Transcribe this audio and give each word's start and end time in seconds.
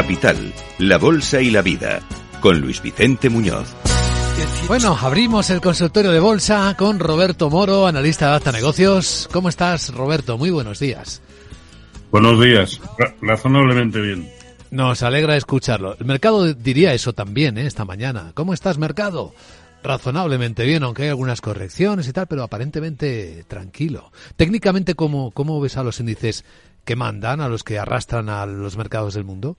Capital, 0.00 0.54
la 0.78 0.96
Bolsa 0.96 1.42
y 1.42 1.50
la 1.50 1.60
Vida, 1.60 2.00
con 2.40 2.58
Luis 2.58 2.80
Vicente 2.80 3.28
Muñoz. 3.28 3.68
Bueno, 4.66 4.96
abrimos 4.98 5.50
el 5.50 5.60
consultorio 5.60 6.10
de 6.10 6.20
bolsa 6.20 6.74
con 6.78 6.98
Roberto 6.98 7.50
Moro, 7.50 7.86
analista 7.86 8.30
de 8.30 8.36
Acta 8.36 8.50
Negocios. 8.50 9.28
¿Cómo 9.30 9.50
estás, 9.50 9.92
Roberto? 9.92 10.38
Muy 10.38 10.48
buenos 10.48 10.78
días. 10.78 11.20
Buenos 12.10 12.40
días, 12.40 12.80
razonablemente 13.20 14.00
bien. 14.00 14.26
Nos 14.70 15.02
alegra 15.02 15.36
escucharlo. 15.36 15.98
El 16.00 16.06
mercado 16.06 16.54
diría 16.54 16.94
eso 16.94 17.12
también, 17.12 17.58
¿eh? 17.58 17.66
esta 17.66 17.84
mañana. 17.84 18.32
¿Cómo 18.32 18.54
estás, 18.54 18.78
mercado? 18.78 19.34
Razonablemente 19.82 20.64
bien, 20.64 20.82
aunque 20.82 21.02
hay 21.02 21.08
algunas 21.10 21.42
correcciones 21.42 22.08
y 22.08 22.14
tal, 22.14 22.26
pero 22.26 22.42
aparentemente 22.42 23.44
tranquilo. 23.46 24.12
Técnicamente, 24.36 24.94
¿cómo, 24.94 25.30
cómo 25.30 25.60
ves 25.60 25.76
a 25.76 25.84
los 25.84 26.00
índices 26.00 26.46
que 26.86 26.96
mandan, 26.96 27.42
a 27.42 27.50
los 27.50 27.64
que 27.64 27.78
arrastran 27.78 28.30
a 28.30 28.46
los 28.46 28.78
mercados 28.78 29.12
del 29.12 29.24
mundo? 29.24 29.58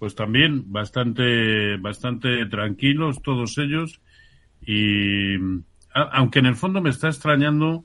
Pues 0.00 0.14
también 0.14 0.72
bastante, 0.72 1.76
bastante 1.76 2.46
tranquilos 2.46 3.20
todos 3.22 3.58
ellos 3.58 4.00
y 4.66 5.34
aunque 5.92 6.38
en 6.38 6.46
el 6.46 6.56
fondo 6.56 6.80
me 6.80 6.88
está 6.88 7.08
extrañando 7.08 7.84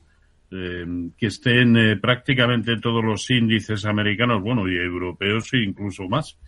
eh, 0.49 0.85
que 1.17 1.27
estén 1.27 1.75
eh, 1.75 1.97
prácticamente 1.97 2.79
todos 2.79 3.03
los 3.03 3.29
índices 3.29 3.83
americanos, 3.83 4.41
bueno, 4.41 4.65
y 4.69 4.77
europeos 4.77 5.53
e 5.53 5.57
incluso 5.57 6.07
más, 6.07 6.39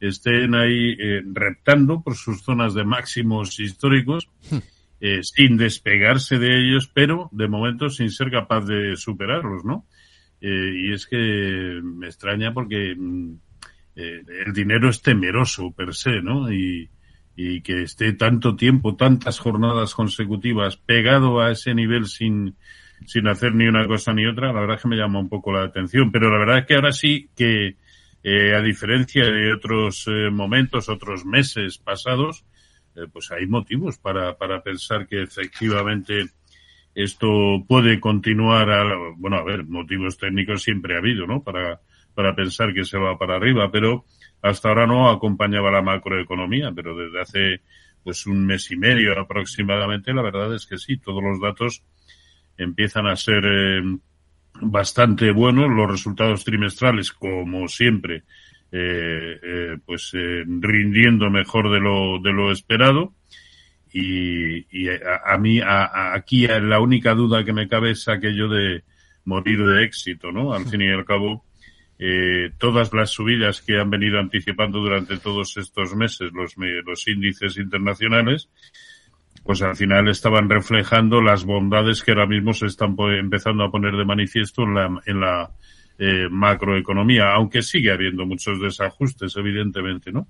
estén 0.00 0.54
ahí 0.54 0.96
eh, 0.98 1.20
reptando 1.30 2.00
por 2.00 2.14
sus 2.14 2.42
zonas 2.42 2.72
de 2.72 2.84
máximos 2.84 3.60
históricos, 3.60 4.26
hmm. 4.50 5.20
sin 5.20 5.58
despegarse 5.58 6.38
de 6.38 6.60
ellos, 6.60 6.90
pero 6.94 7.28
de 7.32 7.46
momento 7.46 7.90
sin 7.90 8.10
ser 8.10 8.30
capaz 8.30 8.62
de 8.62 8.96
superarlos, 8.96 9.66
¿no? 9.66 9.84
y 10.42 10.94
es 10.94 11.06
que 11.06 11.80
me 11.82 12.06
extraña 12.06 12.54
porque 12.54 12.94
mm, 12.96 13.34
eh, 13.96 14.22
el 14.46 14.52
dinero 14.52 14.88
es 14.88 15.02
temeroso 15.02 15.72
per 15.72 15.94
se, 15.94 16.22
¿no? 16.22 16.52
Y, 16.52 16.88
y 17.36 17.60
que 17.62 17.82
esté 17.82 18.12
tanto 18.12 18.56
tiempo, 18.56 18.96
tantas 18.96 19.38
jornadas 19.38 19.94
consecutivas 19.94 20.76
pegado 20.76 21.40
a 21.40 21.50
ese 21.50 21.74
nivel 21.74 22.06
sin, 22.06 22.56
sin 23.06 23.28
hacer 23.28 23.54
ni 23.54 23.66
una 23.66 23.86
cosa 23.86 24.12
ni 24.12 24.26
otra, 24.26 24.52
la 24.52 24.60
verdad 24.60 24.76
es 24.76 24.82
que 24.82 24.88
me 24.88 24.96
llama 24.96 25.20
un 25.20 25.28
poco 25.28 25.52
la 25.52 25.64
atención. 25.64 26.10
Pero 26.12 26.30
la 26.30 26.38
verdad 26.38 26.58
es 26.58 26.66
que 26.66 26.74
ahora 26.74 26.92
sí 26.92 27.30
que, 27.36 27.76
eh, 28.22 28.54
a 28.54 28.60
diferencia 28.60 29.24
de 29.24 29.52
otros 29.52 30.06
eh, 30.06 30.30
momentos, 30.30 30.88
otros 30.88 31.24
meses 31.24 31.78
pasados, 31.78 32.44
pues 33.12 33.30
hay 33.30 33.46
motivos 33.46 33.98
para, 33.98 34.36
para 34.36 34.62
pensar 34.62 35.06
que 35.06 35.22
efectivamente 35.22 36.26
esto 36.94 37.64
puede 37.66 38.00
continuar. 38.00 38.68
bueno, 39.16 39.36
a 39.38 39.44
ver, 39.44 39.64
motivos 39.64 40.18
técnicos 40.18 40.62
siempre 40.62 40.94
ha 40.94 40.98
habido, 40.98 41.26
¿no? 41.26 41.42
Para, 41.42 41.80
para 42.14 42.34
pensar 42.34 42.72
que 42.74 42.84
se 42.84 42.98
va 42.98 43.18
para 43.18 43.36
arriba, 43.36 43.70
pero 43.70 44.04
hasta 44.42 44.68
ahora 44.68 44.86
no 44.86 45.10
acompañaba 45.10 45.70
la 45.70 45.82
macroeconomía, 45.82 46.72
pero 46.74 46.96
desde 46.96 47.20
hace 47.20 47.60
pues 48.02 48.26
un 48.26 48.46
mes 48.46 48.70
y 48.70 48.76
medio 48.76 49.18
aproximadamente, 49.18 50.12
la 50.12 50.22
verdad 50.22 50.54
es 50.54 50.66
que 50.66 50.78
sí, 50.78 50.96
todos 50.96 51.22
los 51.22 51.40
datos 51.40 51.82
empiezan 52.56 53.06
a 53.06 53.16
ser 53.16 53.44
eh, 53.44 53.82
bastante 54.60 55.30
buenos, 55.32 55.70
los 55.70 55.90
resultados 55.90 56.44
trimestrales, 56.44 57.12
como 57.12 57.68
siempre, 57.68 58.24
eh, 58.72 59.38
eh, 59.42 59.76
pues 59.84 60.12
rindiendo 60.12 61.30
mejor 61.30 61.70
de 61.70 61.80
lo, 61.80 62.20
de 62.20 62.32
lo 62.32 62.52
esperado. 62.52 63.14
Y, 63.92 64.66
y 64.70 64.88
a, 64.88 65.36
mí, 65.38 65.60
aquí 65.64 66.46
la 66.46 66.78
única 66.78 67.14
duda 67.14 67.44
que 67.44 67.52
me 67.52 67.66
cabe 67.68 67.90
es 67.90 68.06
aquello 68.06 68.48
de 68.48 68.84
morir 69.24 69.64
de 69.64 69.84
éxito, 69.84 70.30
¿no? 70.30 70.52
Al 70.52 70.64
fin 70.70 70.82
y 70.82 70.88
al 70.88 71.04
cabo, 71.04 71.44
eh, 72.02 72.50
todas 72.56 72.94
las 72.94 73.10
subidas 73.10 73.60
que 73.60 73.78
han 73.78 73.90
venido 73.90 74.18
anticipando 74.18 74.78
durante 74.78 75.18
todos 75.18 75.58
estos 75.58 75.94
meses 75.94 76.32
los, 76.32 76.54
los 76.56 77.06
índices 77.06 77.58
internacionales, 77.58 78.48
pues 79.44 79.60
al 79.60 79.76
final 79.76 80.08
estaban 80.08 80.48
reflejando 80.48 81.20
las 81.20 81.44
bondades 81.44 82.02
que 82.02 82.12
ahora 82.12 82.26
mismo 82.26 82.54
se 82.54 82.66
están 82.66 82.96
empezando 82.98 83.64
a 83.64 83.70
poner 83.70 83.96
de 83.96 84.06
manifiesto 84.06 84.62
en 84.62 84.74
la, 84.74 85.02
en 85.04 85.20
la 85.20 85.50
eh, 85.98 86.28
macroeconomía, 86.30 87.32
aunque 87.34 87.60
sigue 87.60 87.92
habiendo 87.92 88.24
muchos 88.24 88.58
desajustes, 88.62 89.36
evidentemente, 89.36 90.10
¿no? 90.10 90.26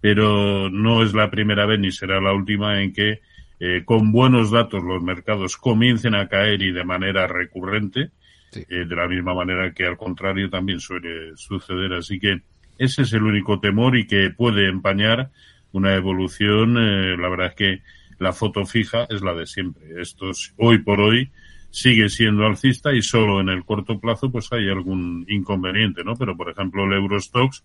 Pero 0.00 0.70
no 0.70 1.02
es 1.02 1.14
la 1.14 1.32
primera 1.32 1.66
vez 1.66 1.80
ni 1.80 1.90
será 1.90 2.20
la 2.20 2.32
última 2.32 2.80
en 2.80 2.92
que 2.92 3.22
eh, 3.58 3.82
con 3.84 4.12
buenos 4.12 4.52
datos 4.52 4.84
los 4.84 5.02
mercados 5.02 5.56
comiencen 5.56 6.14
a 6.14 6.28
caer 6.28 6.62
y 6.62 6.70
de 6.70 6.84
manera 6.84 7.26
recurrente 7.26 8.12
eh, 8.54 8.84
de 8.86 8.96
la 8.96 9.08
misma 9.08 9.34
manera 9.34 9.72
que 9.72 9.86
al 9.86 9.96
contrario 9.96 10.50
también 10.50 10.80
suele 10.80 11.36
suceder. 11.36 11.92
Así 11.94 12.18
que 12.18 12.42
ese 12.78 13.02
es 13.02 13.12
el 13.12 13.22
único 13.22 13.60
temor 13.60 13.96
y 13.96 14.06
que 14.06 14.30
puede 14.30 14.68
empañar 14.68 15.30
una 15.72 15.94
evolución. 15.94 16.76
Eh, 16.78 17.16
la 17.16 17.28
verdad 17.28 17.48
es 17.48 17.54
que 17.54 17.82
la 18.18 18.32
foto 18.32 18.64
fija 18.64 19.06
es 19.10 19.22
la 19.22 19.34
de 19.34 19.46
siempre. 19.46 20.00
Esto 20.00 20.30
hoy 20.58 20.78
por 20.78 21.00
hoy 21.00 21.30
sigue 21.70 22.08
siendo 22.08 22.46
alcista 22.46 22.92
y 22.92 23.02
solo 23.02 23.40
en 23.40 23.48
el 23.48 23.64
corto 23.64 23.98
plazo 23.98 24.30
pues 24.30 24.52
hay 24.52 24.68
algún 24.68 25.24
inconveniente, 25.28 26.04
¿no? 26.04 26.14
Pero 26.16 26.36
por 26.36 26.50
ejemplo 26.50 26.84
el 26.84 26.92
Eurostox 26.92 27.64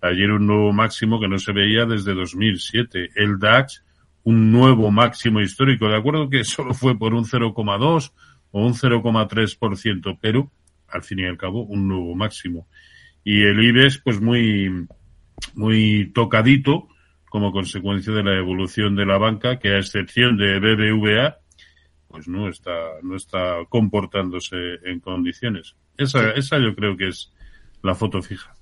ayer 0.00 0.30
un 0.30 0.46
nuevo 0.46 0.72
máximo 0.72 1.20
que 1.20 1.28
no 1.28 1.38
se 1.38 1.52
veía 1.52 1.84
desde 1.84 2.14
2007. 2.14 3.10
El 3.16 3.38
DAX 3.38 3.84
un 4.24 4.52
nuevo 4.52 4.90
máximo 4.90 5.40
histórico. 5.40 5.88
De 5.88 5.96
acuerdo 5.96 6.28
que 6.28 6.44
solo 6.44 6.74
fue 6.74 6.98
por 6.98 7.14
un 7.14 7.24
0,2 7.24 8.12
o 8.50 8.64
un 8.64 8.74
0,3%, 8.74 10.18
pero 10.20 10.50
al 10.88 11.02
fin 11.02 11.20
y 11.20 11.24
al 11.24 11.36
cabo 11.36 11.64
un 11.64 11.88
nuevo 11.88 12.14
máximo. 12.14 12.66
Y 13.24 13.42
el 13.42 13.62
IBEX, 13.62 13.98
pues 13.98 14.20
muy, 14.20 14.86
muy 15.54 16.10
tocadito 16.14 16.88
como 17.28 17.52
consecuencia 17.52 18.12
de 18.12 18.22
la 18.22 18.36
evolución 18.36 18.96
de 18.96 19.04
la 19.04 19.18
banca, 19.18 19.58
que 19.58 19.74
a 19.74 19.78
excepción 19.78 20.38
de 20.38 20.58
BBVA, 20.58 21.36
pues 22.08 22.26
no 22.26 22.48
está, 22.48 22.72
no 23.02 23.16
está 23.16 23.56
comportándose 23.68 24.56
en 24.84 25.00
condiciones. 25.00 25.76
Esa, 25.98 26.30
esa 26.30 26.58
yo 26.58 26.74
creo 26.74 26.96
que 26.96 27.08
es 27.08 27.32
la 27.82 27.94
foto 27.94 28.22
fija. 28.22 28.54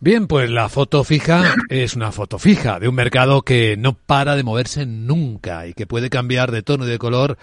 Bien, 0.00 0.26
pues 0.26 0.50
la 0.50 0.68
foto 0.68 1.04
fija 1.04 1.54
es 1.68 1.94
una 1.94 2.12
foto 2.12 2.38
fija 2.38 2.80
de 2.80 2.88
un 2.88 2.94
mercado 2.94 3.42
que 3.42 3.76
no 3.76 3.92
para 3.92 4.34
de 4.34 4.42
moverse 4.42 4.86
nunca 4.86 5.66
y 5.66 5.74
que 5.74 5.86
puede 5.86 6.10
cambiar 6.10 6.50
de 6.50 6.62
tono 6.62 6.86
y 6.86 6.90
de 6.90 6.98
color 6.98 7.38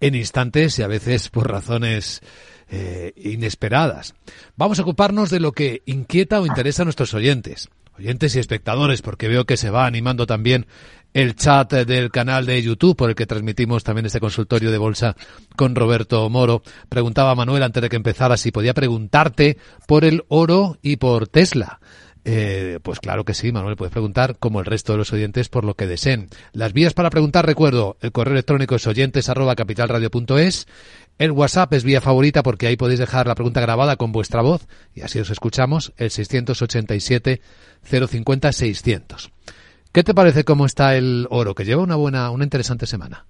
en 0.00 0.14
instantes 0.14 0.78
y 0.78 0.82
a 0.82 0.86
veces 0.86 1.28
por 1.28 1.50
razones 1.50 2.20
eh, 2.68 3.12
inesperadas. 3.16 4.14
Vamos 4.56 4.78
a 4.78 4.82
ocuparnos 4.82 5.30
de 5.30 5.40
lo 5.40 5.52
que 5.52 5.82
inquieta 5.86 6.40
o 6.40 6.46
interesa 6.46 6.82
a 6.82 6.84
nuestros 6.84 7.14
oyentes, 7.14 7.68
oyentes 7.98 8.34
y 8.34 8.38
espectadores, 8.38 9.02
porque 9.02 9.28
veo 9.28 9.44
que 9.44 9.56
se 9.56 9.70
va 9.70 9.86
animando 9.86 10.26
también 10.26 10.66
el 11.12 11.34
chat 11.34 11.72
del 11.72 12.10
canal 12.10 12.46
de 12.46 12.62
YouTube 12.62 12.96
por 12.96 13.10
el 13.10 13.16
que 13.16 13.26
transmitimos 13.26 13.82
también 13.82 14.06
este 14.06 14.20
consultorio 14.20 14.70
de 14.70 14.78
bolsa 14.78 15.16
con 15.56 15.74
Roberto 15.74 16.28
Moro. 16.30 16.62
Preguntaba 16.88 17.34
Manuel 17.34 17.62
antes 17.62 17.82
de 17.82 17.88
que 17.88 17.96
empezara 17.96 18.36
si 18.36 18.52
podía 18.52 18.74
preguntarte 18.74 19.58
por 19.86 20.04
el 20.04 20.24
oro 20.28 20.78
y 20.82 20.96
por 20.96 21.26
Tesla. 21.26 21.80
Eh, 22.24 22.78
pues 22.82 23.00
claro 23.00 23.24
que 23.24 23.32
sí, 23.32 23.50
Manuel, 23.50 23.76
puedes 23.76 23.92
preguntar 23.92 24.36
como 24.38 24.60
el 24.60 24.66
resto 24.66 24.92
de 24.92 24.98
los 24.98 25.12
oyentes 25.12 25.48
por 25.48 25.64
lo 25.64 25.74
que 25.74 25.86
deseen. 25.86 26.28
Las 26.52 26.72
vías 26.72 26.92
para 26.92 27.10
preguntar, 27.10 27.46
recuerdo, 27.46 27.96
el 28.00 28.12
correo 28.12 28.34
electrónico 28.34 28.74
es 28.74 28.86
oyentes 28.86 29.28
arroba 29.28 29.56
capitalradio.es, 29.56 30.68
el 31.18 31.30
WhatsApp 31.32 31.72
es 31.72 31.84
vía 31.84 32.00
favorita 32.00 32.42
porque 32.42 32.66
ahí 32.66 32.76
podéis 32.76 33.00
dejar 33.00 33.26
la 33.26 33.34
pregunta 33.34 33.60
grabada 33.60 33.96
con 33.96 34.12
vuestra 34.12 34.42
voz 34.42 34.66
y 34.94 35.00
así 35.00 35.18
os 35.18 35.30
escuchamos, 35.30 35.92
el 35.96 36.10
687 36.10 37.40
050 37.82 38.52
600. 38.52 39.30
¿Qué 39.92 40.04
te 40.04 40.14
parece 40.14 40.44
cómo 40.44 40.66
está 40.66 40.96
el 40.96 41.26
oro? 41.30 41.54
Que 41.54 41.64
lleva 41.64 41.82
una 41.82 41.96
buena, 41.96 42.30
una 42.30 42.44
interesante 42.44 42.86
semana. 42.86 43.26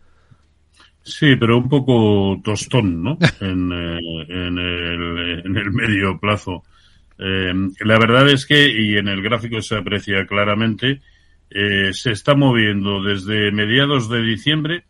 Sí, 1.02 1.36
pero 1.36 1.56
un 1.56 1.68
poco 1.68 2.38
tostón, 2.44 3.02
¿no? 3.02 3.18
en, 3.40 3.72
eh, 3.72 3.98
en, 4.28 4.58
el, 4.58 5.42
en 5.46 5.56
el 5.56 5.70
medio 5.72 6.18
plazo. 6.18 6.62
Eh, 7.22 7.52
la 7.80 7.98
verdad 7.98 8.30
es 8.30 8.46
que, 8.46 8.66
y 8.68 8.96
en 8.96 9.06
el 9.08 9.20
gráfico 9.22 9.60
se 9.60 9.76
aprecia 9.76 10.26
claramente, 10.26 11.02
eh, 11.50 11.90
se 11.92 12.12
está 12.12 12.34
moviendo 12.34 13.02
desde 13.02 13.52
mediados 13.52 14.08
de 14.08 14.22
diciembre, 14.22 14.84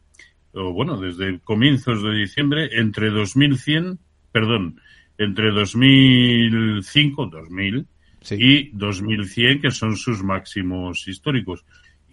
o 0.52 0.72
bueno, 0.72 1.00
desde 1.00 1.40
comienzos 1.40 2.04
de 2.04 2.14
diciembre, 2.14 2.70
entre 2.72 3.10
2100, 3.10 3.98
perdón, 4.30 4.80
entre 5.18 5.50
2005, 5.50 7.26
2000 7.26 7.86
y 8.32 8.70
2100, 8.74 9.60
que 9.60 9.70
son 9.72 9.96
sus 9.96 10.22
máximos 10.22 11.08
históricos. 11.08 11.64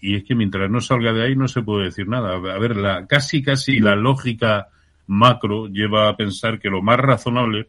Y 0.01 0.15
es 0.15 0.23
que 0.23 0.33
mientras 0.33 0.69
no 0.69 0.81
salga 0.81 1.13
de 1.13 1.23
ahí 1.23 1.35
no 1.35 1.47
se 1.47 1.61
puede 1.61 1.85
decir 1.85 2.07
nada. 2.07 2.35
A 2.35 2.59
ver, 2.59 2.75
la, 2.75 3.05
casi, 3.05 3.43
casi 3.43 3.79
la 3.79 3.95
lógica 3.95 4.67
macro 5.07 5.67
lleva 5.67 6.09
a 6.09 6.17
pensar 6.17 6.59
que 6.59 6.69
lo 6.69 6.81
más 6.81 6.97
razonable 6.97 7.67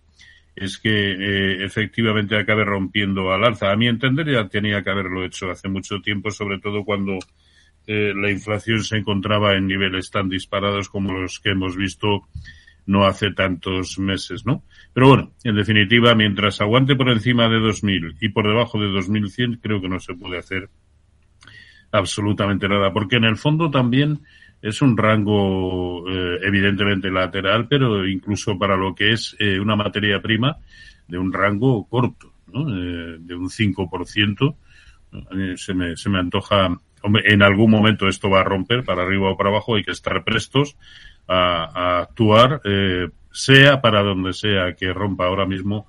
es 0.61 0.79
que 0.79 0.91
eh, 0.91 1.65
efectivamente 1.65 2.37
acabe 2.37 2.65
rompiendo 2.65 3.33
al 3.33 3.45
alza. 3.45 3.71
A 3.71 3.77
mi 3.77 3.87
entender 3.87 4.31
ya 4.31 4.49
tenía 4.49 4.83
que 4.83 4.91
haberlo 4.91 5.25
hecho 5.25 5.51
hace 5.51 5.69
mucho 5.69 6.01
tiempo, 6.01 6.31
sobre 6.31 6.59
todo 6.59 6.85
cuando 6.85 7.19
eh, 7.87 8.13
la 8.15 8.31
inflación 8.31 8.83
se 8.83 8.97
encontraba 8.97 9.55
en 9.57 9.67
niveles 9.67 10.11
tan 10.11 10.29
disparados 10.29 10.89
como 10.89 11.13
los 11.13 11.41
que 11.41 11.51
hemos 11.51 11.77
visto 11.77 12.29
no 12.87 13.05
hace 13.05 13.33
tantos 13.33 13.99
meses, 13.99 14.47
¿no? 14.47 14.65
Pero 14.95 15.09
bueno, 15.09 15.33
en 15.45 15.55
definitiva, 15.55 16.15
mientras 16.15 16.61
aguante 16.61 16.97
por 16.97 17.11
encima 17.11 17.49
de 17.49 17.59
2.000 17.59 18.17
y 18.21 18.31
por 18.31 18.49
debajo 18.49 18.81
de 18.81 18.89
2.100, 18.89 19.61
creo 19.63 19.81
que 19.81 19.91
no 19.91 20.01
se 20.01 20.15
puede 20.15 20.39
hacer 20.39 20.71
absolutamente 21.93 22.69
nada, 22.69 22.93
porque 22.93 23.17
en 23.17 23.25
el 23.25 23.37
fondo 23.37 23.71
también 23.71 24.21
es 24.61 24.83
un 24.83 24.97
rango 24.97 26.09
eh, 26.09 26.41
evidentemente 26.43 27.11
lateral, 27.11 27.69
pero 27.69 28.07
incluso 28.07 28.59
para 28.59 28.77
lo 28.77 28.95
que 28.95 29.13
es 29.13 29.37
eh, 29.39 29.61
una 29.61 29.77
materia 29.77 30.21
prima 30.21 30.57
de 31.07 31.19
un 31.19 31.33
rango 31.33 31.87
corto, 31.89 32.33
¿no? 32.53 32.69
Eh, 32.69 33.17
de 33.21 33.35
un 33.35 33.49
5%. 33.49 34.57
Se 35.57 35.73
me, 35.73 35.97
se 35.97 36.11
me 36.11 36.19
antoja, 36.19 36.77
en 37.03 37.43
algún 37.43 37.71
momento 37.71 38.09
esto 38.09 38.29
va 38.29 38.41
a 38.41 38.45
romper 38.45 38.85
para 38.85 39.05
arriba 39.05 39.31
o 39.31 39.39
para 39.39 39.49
abajo, 39.49 39.77
hay 39.77 39.83
que 39.83 39.93
estar 39.93 40.23
prestos 40.23 40.77
a, 41.27 41.65
a 41.65 42.01
actuar, 42.03 42.61
sea 43.33 43.81
para 43.81 44.03
donde 44.03 44.35
sea 44.35 44.75
que 44.75 44.93
rompa 44.93 45.25
ahora 45.25 45.47
mismo, 45.47 45.87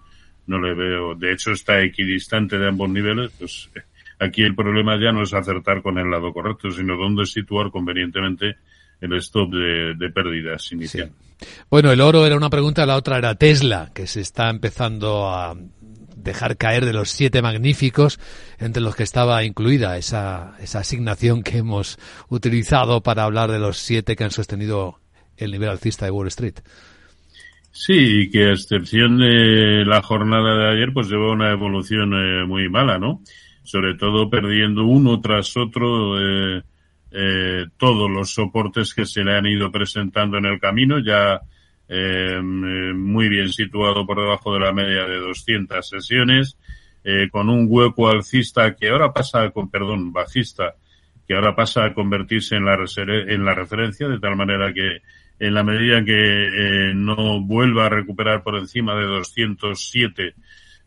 no 0.47 0.57
le 0.61 0.73
veo, 0.73 1.15
de 1.15 1.33
hecho 1.33 1.51
está 1.51 1.81
equidistante 1.81 2.57
de 2.57 2.69
ambos 2.69 2.89
niveles, 2.89 3.31
pues 3.37 3.69
Aquí 4.19 4.43
el 4.43 4.55
problema 4.55 4.99
ya 5.01 5.11
no 5.11 5.23
es 5.23 5.33
acertar 5.33 5.81
con 5.81 5.97
el 5.97 6.09
lado 6.09 6.33
correcto, 6.33 6.69
sino 6.71 6.97
dónde 6.97 7.25
situar 7.25 7.71
convenientemente 7.71 8.57
el 8.99 9.13
stop 9.13 9.49
de, 9.51 10.09
pérdidas 10.13 10.71
inicial. 10.73 11.11
Bueno, 11.69 11.91
el 11.91 12.01
oro 12.01 12.25
era 12.25 12.35
una 12.35 12.49
pregunta, 12.49 12.85
la 12.85 12.97
otra 12.97 13.17
era 13.17 13.35
Tesla, 13.35 13.91
que 13.93 14.07
se 14.07 14.19
está 14.19 14.49
empezando 14.49 15.29
a 15.29 15.55
dejar 16.17 16.57
caer 16.57 16.85
de 16.85 16.91
los 16.91 17.09
siete 17.09 17.41
magníficos, 17.41 18.19
entre 18.59 18.83
los 18.83 18.95
que 18.95 19.03
estaba 19.03 19.43
incluida 19.45 19.97
esa, 19.97 20.55
esa 20.59 20.79
asignación 20.79 21.41
que 21.41 21.59
hemos 21.59 21.97
utilizado 22.27 23.01
para 23.01 23.23
hablar 23.23 23.51
de 23.51 23.59
los 23.59 23.77
siete 23.77 24.17
que 24.17 24.25
han 24.25 24.31
sostenido 24.31 24.99
el 25.37 25.51
nivel 25.51 25.69
alcista 25.69 26.03
de 26.03 26.11
Wall 26.11 26.27
Street. 26.27 26.55
Sí, 27.71 27.93
y 27.93 28.29
que 28.29 28.47
a 28.47 28.51
excepción 28.51 29.19
de 29.19 29.85
la 29.85 30.01
jornada 30.01 30.57
de 30.57 30.71
ayer, 30.75 30.91
pues 30.93 31.07
lleva 31.07 31.31
una 31.31 31.51
evolución 31.51 32.13
eh, 32.13 32.45
muy 32.45 32.67
mala, 32.67 32.99
¿no? 32.99 33.21
Sobre 33.69 33.93
todo 33.93 34.31
perdiendo 34.31 34.83
uno 34.83 35.21
tras 35.21 35.55
otro 35.55 36.19
eh, 36.19 36.63
eh, 37.11 37.65
todos 37.77 38.09
los 38.09 38.33
soportes 38.33 38.95
que 38.95 39.05
se 39.05 39.23
le 39.23 39.37
han 39.37 39.45
ido 39.45 39.71
presentando 39.71 40.39
en 40.39 40.45
el 40.45 40.59
camino, 40.59 40.97
ya 40.97 41.39
eh, 41.87 42.41
muy 42.41 43.29
bien 43.29 43.49
situado 43.49 44.07
por 44.07 44.19
debajo 44.19 44.55
de 44.55 44.61
la 44.61 44.73
media 44.73 45.05
de 45.05 45.17
200 45.17 45.87
sesiones, 45.87 46.57
con 47.31 47.49
un 47.49 47.67
hueco 47.69 48.09
alcista 48.09 48.75
que 48.75 48.89
ahora 48.89 49.13
pasa, 49.13 49.49
con 49.51 49.69
perdón, 49.69 50.11
bajista, 50.11 50.75
que 51.27 51.35
ahora 51.35 51.55
pasa 51.55 51.85
a 51.85 51.93
convertirse 51.93 52.55
en 52.55 52.65
la, 52.65 52.75
en 52.75 53.45
la 53.45 53.53
referencia, 53.53 54.07
de 54.07 54.19
tal 54.19 54.35
manera 54.35 54.73
que 54.73 55.01
en 55.39 55.53
la 55.53 55.63
medida 55.63 56.03
que 56.03 56.91
no 56.95 57.41
vuelva 57.41 57.85
a 57.85 57.89
recuperar 57.89 58.43
por 58.43 58.57
encima 58.57 58.95
de 58.95 59.05
207 59.05 60.23
eh, 60.27 60.33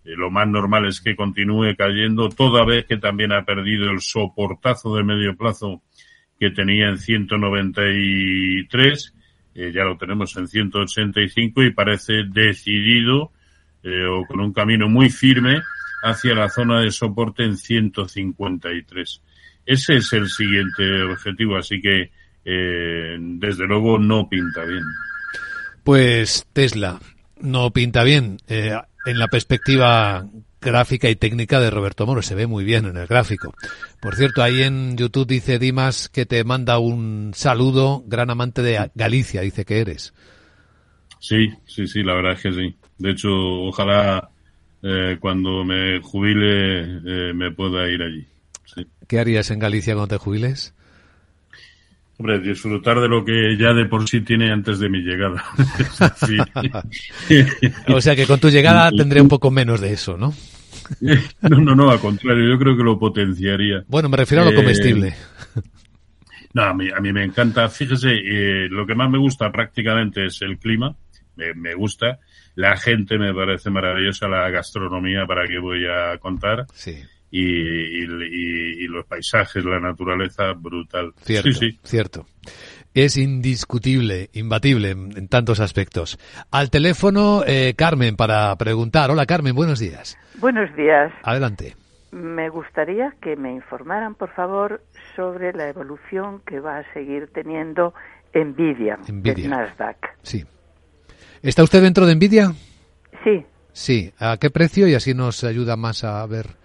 lo 0.04 0.30
más 0.30 0.48
normal 0.48 0.86
es 0.86 1.00
que 1.00 1.14
continúe 1.14 1.76
cayendo, 1.76 2.28
toda 2.28 2.64
vez 2.64 2.86
que 2.86 2.96
también 2.96 3.32
ha 3.32 3.44
perdido 3.44 3.90
el 3.90 4.00
soportazo 4.00 4.96
de 4.96 5.04
medio 5.04 5.36
plazo 5.36 5.82
que 6.38 6.50
tenía 6.50 6.88
en 6.88 6.98
193, 6.98 9.14
eh, 9.54 9.72
ya 9.72 9.84
lo 9.84 9.96
tenemos 9.96 10.36
en 10.36 10.48
185 10.48 11.62
y 11.62 11.72
parece 11.72 12.24
decidido 12.24 13.30
eh, 13.82 14.06
o 14.06 14.26
con 14.26 14.40
un 14.40 14.52
camino 14.52 14.88
muy 14.88 15.08
firme 15.08 15.60
hacia 16.02 16.34
la 16.34 16.48
zona 16.48 16.80
de 16.80 16.90
soporte 16.90 17.44
en 17.44 17.56
153. 17.56 19.22
Ese 19.64 19.94
es 19.94 20.12
el 20.12 20.28
siguiente 20.28 21.02
objetivo, 21.02 21.56
así 21.56 21.80
que 21.80 22.10
desde 22.44 23.68
luego 23.68 24.00
no 24.00 24.28
pinta 24.28 24.64
bien. 24.64 24.82
Pues 25.84 26.44
Tesla 26.52 26.98
no 27.40 27.70
pinta 27.70 28.02
bien 28.02 28.38
en 29.04 29.18
la 29.18 29.28
perspectiva 29.28 30.26
gráfica 30.60 31.10
y 31.10 31.16
técnica 31.16 31.60
de 31.60 31.70
Roberto 31.70 32.06
Moro. 32.06 32.22
Se 32.22 32.34
ve 32.34 32.46
muy 32.46 32.64
bien 32.64 32.86
en 32.86 32.96
el 32.96 33.06
gráfico. 33.06 33.54
Por 34.00 34.14
cierto, 34.14 34.42
ahí 34.42 34.62
en 34.62 34.96
YouTube 34.96 35.26
dice 35.26 35.58
Dimas 35.58 36.08
que 36.08 36.24
te 36.24 36.44
manda 36.44 36.78
un 36.78 37.32
saludo, 37.34 38.02
gran 38.06 38.30
amante 38.30 38.62
de 38.62 38.90
Galicia, 38.94 39.42
dice 39.42 39.64
que 39.64 39.80
eres. 39.80 40.14
Sí, 41.18 41.50
sí, 41.66 41.86
sí, 41.86 42.02
la 42.02 42.14
verdad 42.14 42.32
es 42.32 42.42
que 42.42 42.52
sí. 42.52 42.76
De 42.98 43.10
hecho, 43.10 43.28
ojalá 43.30 44.30
eh, 44.82 45.18
cuando 45.20 45.64
me 45.64 46.00
jubile 46.00 46.80
eh, 46.80 47.32
me 47.34 47.50
pueda 47.50 47.88
ir 47.88 48.02
allí. 48.02 48.26
¿Qué 49.06 49.18
harías 49.18 49.50
en 49.50 49.58
Galicia 49.58 49.94
cuando 49.94 50.16
te 50.16 50.18
jubiles? 50.18 50.74
Hombre, 52.22 52.38
disfrutar 52.38 53.00
de 53.00 53.08
lo 53.08 53.24
que 53.24 53.56
ya 53.58 53.72
de 53.74 53.86
por 53.86 54.08
sí 54.08 54.20
tiene 54.20 54.52
antes 54.52 54.78
de 54.78 54.88
mi 54.88 55.00
llegada. 55.00 55.42
o 57.88 58.00
sea 58.00 58.14
que 58.14 58.28
con 58.28 58.38
tu 58.38 58.48
llegada 58.48 58.92
tendré 58.92 59.20
un 59.20 59.26
poco 59.26 59.50
menos 59.50 59.80
de 59.80 59.92
eso, 59.92 60.16
¿no? 60.16 60.32
no, 61.00 61.58
no, 61.58 61.74
no, 61.74 61.90
al 61.90 61.98
contrario, 61.98 62.48
yo 62.48 62.56
creo 62.60 62.76
que 62.76 62.84
lo 62.84 62.96
potenciaría. 62.96 63.82
Bueno, 63.88 64.08
me 64.08 64.18
refiero 64.18 64.44
a 64.44 64.46
lo 64.46 64.54
comestible. 64.54 65.08
Eh, 65.08 65.62
no, 66.54 66.62
a 66.62 66.74
mí, 66.74 66.90
a 66.96 67.00
mí 67.00 67.12
me 67.12 67.24
encanta. 67.24 67.68
Fíjese, 67.68 68.12
eh, 68.12 68.68
lo 68.70 68.86
que 68.86 68.94
más 68.94 69.10
me 69.10 69.18
gusta 69.18 69.50
prácticamente 69.50 70.24
es 70.26 70.42
el 70.42 70.58
clima. 70.58 70.94
Me, 71.34 71.54
me, 71.54 71.74
gusta. 71.74 72.20
La 72.54 72.76
gente 72.76 73.18
me 73.18 73.34
parece 73.34 73.68
maravillosa. 73.68 74.28
La 74.28 74.48
gastronomía, 74.48 75.26
para 75.26 75.44
qué 75.48 75.58
voy 75.58 75.86
a 75.86 76.18
contar. 76.18 76.66
Sí 76.72 77.02
y, 77.32 78.86
los 78.88 79.06
paisajes, 79.06 79.64
la 79.64 79.80
naturaleza, 79.80 80.52
brutal. 80.52 81.12
Cierto, 81.22 81.52
sí, 81.52 81.78
cierto. 81.82 82.26
Es 82.94 83.16
indiscutible, 83.16 84.28
imbatible 84.34 84.90
en, 84.90 85.28
tantos 85.28 85.60
aspectos. 85.60 86.18
Al 86.50 86.70
teléfono, 86.70 87.42
eh, 87.46 87.72
Carmen, 87.74 88.16
para 88.16 88.54
preguntar. 88.56 89.10
Hola, 89.10 89.24
Carmen, 89.24 89.54
buenos 89.54 89.80
días. 89.80 90.18
Buenos 90.38 90.74
días. 90.76 91.10
Adelante. 91.22 91.74
Me 92.10 92.50
gustaría 92.50 93.14
que 93.22 93.36
me 93.36 93.52
informaran, 93.52 94.14
por 94.14 94.30
favor, 94.34 94.82
sobre 95.16 95.54
la 95.54 95.68
evolución 95.68 96.42
que 96.46 96.60
va 96.60 96.78
a 96.78 96.92
seguir 96.92 97.30
teniendo 97.32 97.94
Nvidia, 98.34 98.98
Nvidia. 99.08 99.48
Nasdaq. 99.48 99.96
Sí. 100.22 100.44
¿Está 101.42 101.62
usted 101.62 101.80
dentro 101.80 102.04
de 102.04 102.14
Nvidia? 102.14 102.52
Sí. 103.24 103.46
Sí. 103.72 104.12
¿A 104.18 104.36
qué 104.38 104.50
precio? 104.50 104.86
Y 104.86 104.94
así 104.94 105.14
nos 105.14 105.42
ayuda 105.44 105.76
más 105.76 106.04
a 106.04 106.26
ver. 106.26 106.61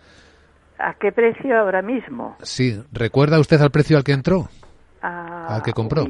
¿A 0.79 0.93
qué 0.93 1.11
precio 1.11 1.57
ahora 1.57 1.81
mismo? 1.81 2.37
Sí, 2.41 2.81
¿recuerda 2.91 3.39
usted 3.39 3.61
al 3.61 3.71
precio 3.71 3.97
al 3.97 4.03
que 4.03 4.11
entró? 4.11 4.49
Ah, 5.01 5.47
¿Al 5.49 5.63
que 5.63 5.73
compró? 5.73 6.05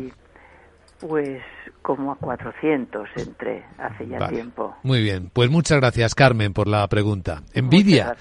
pues 1.00 1.42
como 1.82 2.12
a 2.12 2.16
400 2.16 3.08
entré 3.16 3.64
hace 3.78 4.08
ya 4.08 4.28
tiempo. 4.28 4.76
Muy 4.84 5.02
bien, 5.02 5.30
pues 5.32 5.50
muchas 5.50 5.80
gracias 5.80 6.16
Carmen 6.16 6.54
por 6.54 6.68
la 6.68 6.88
pregunta. 6.88 7.44
Envidia, 7.54 8.18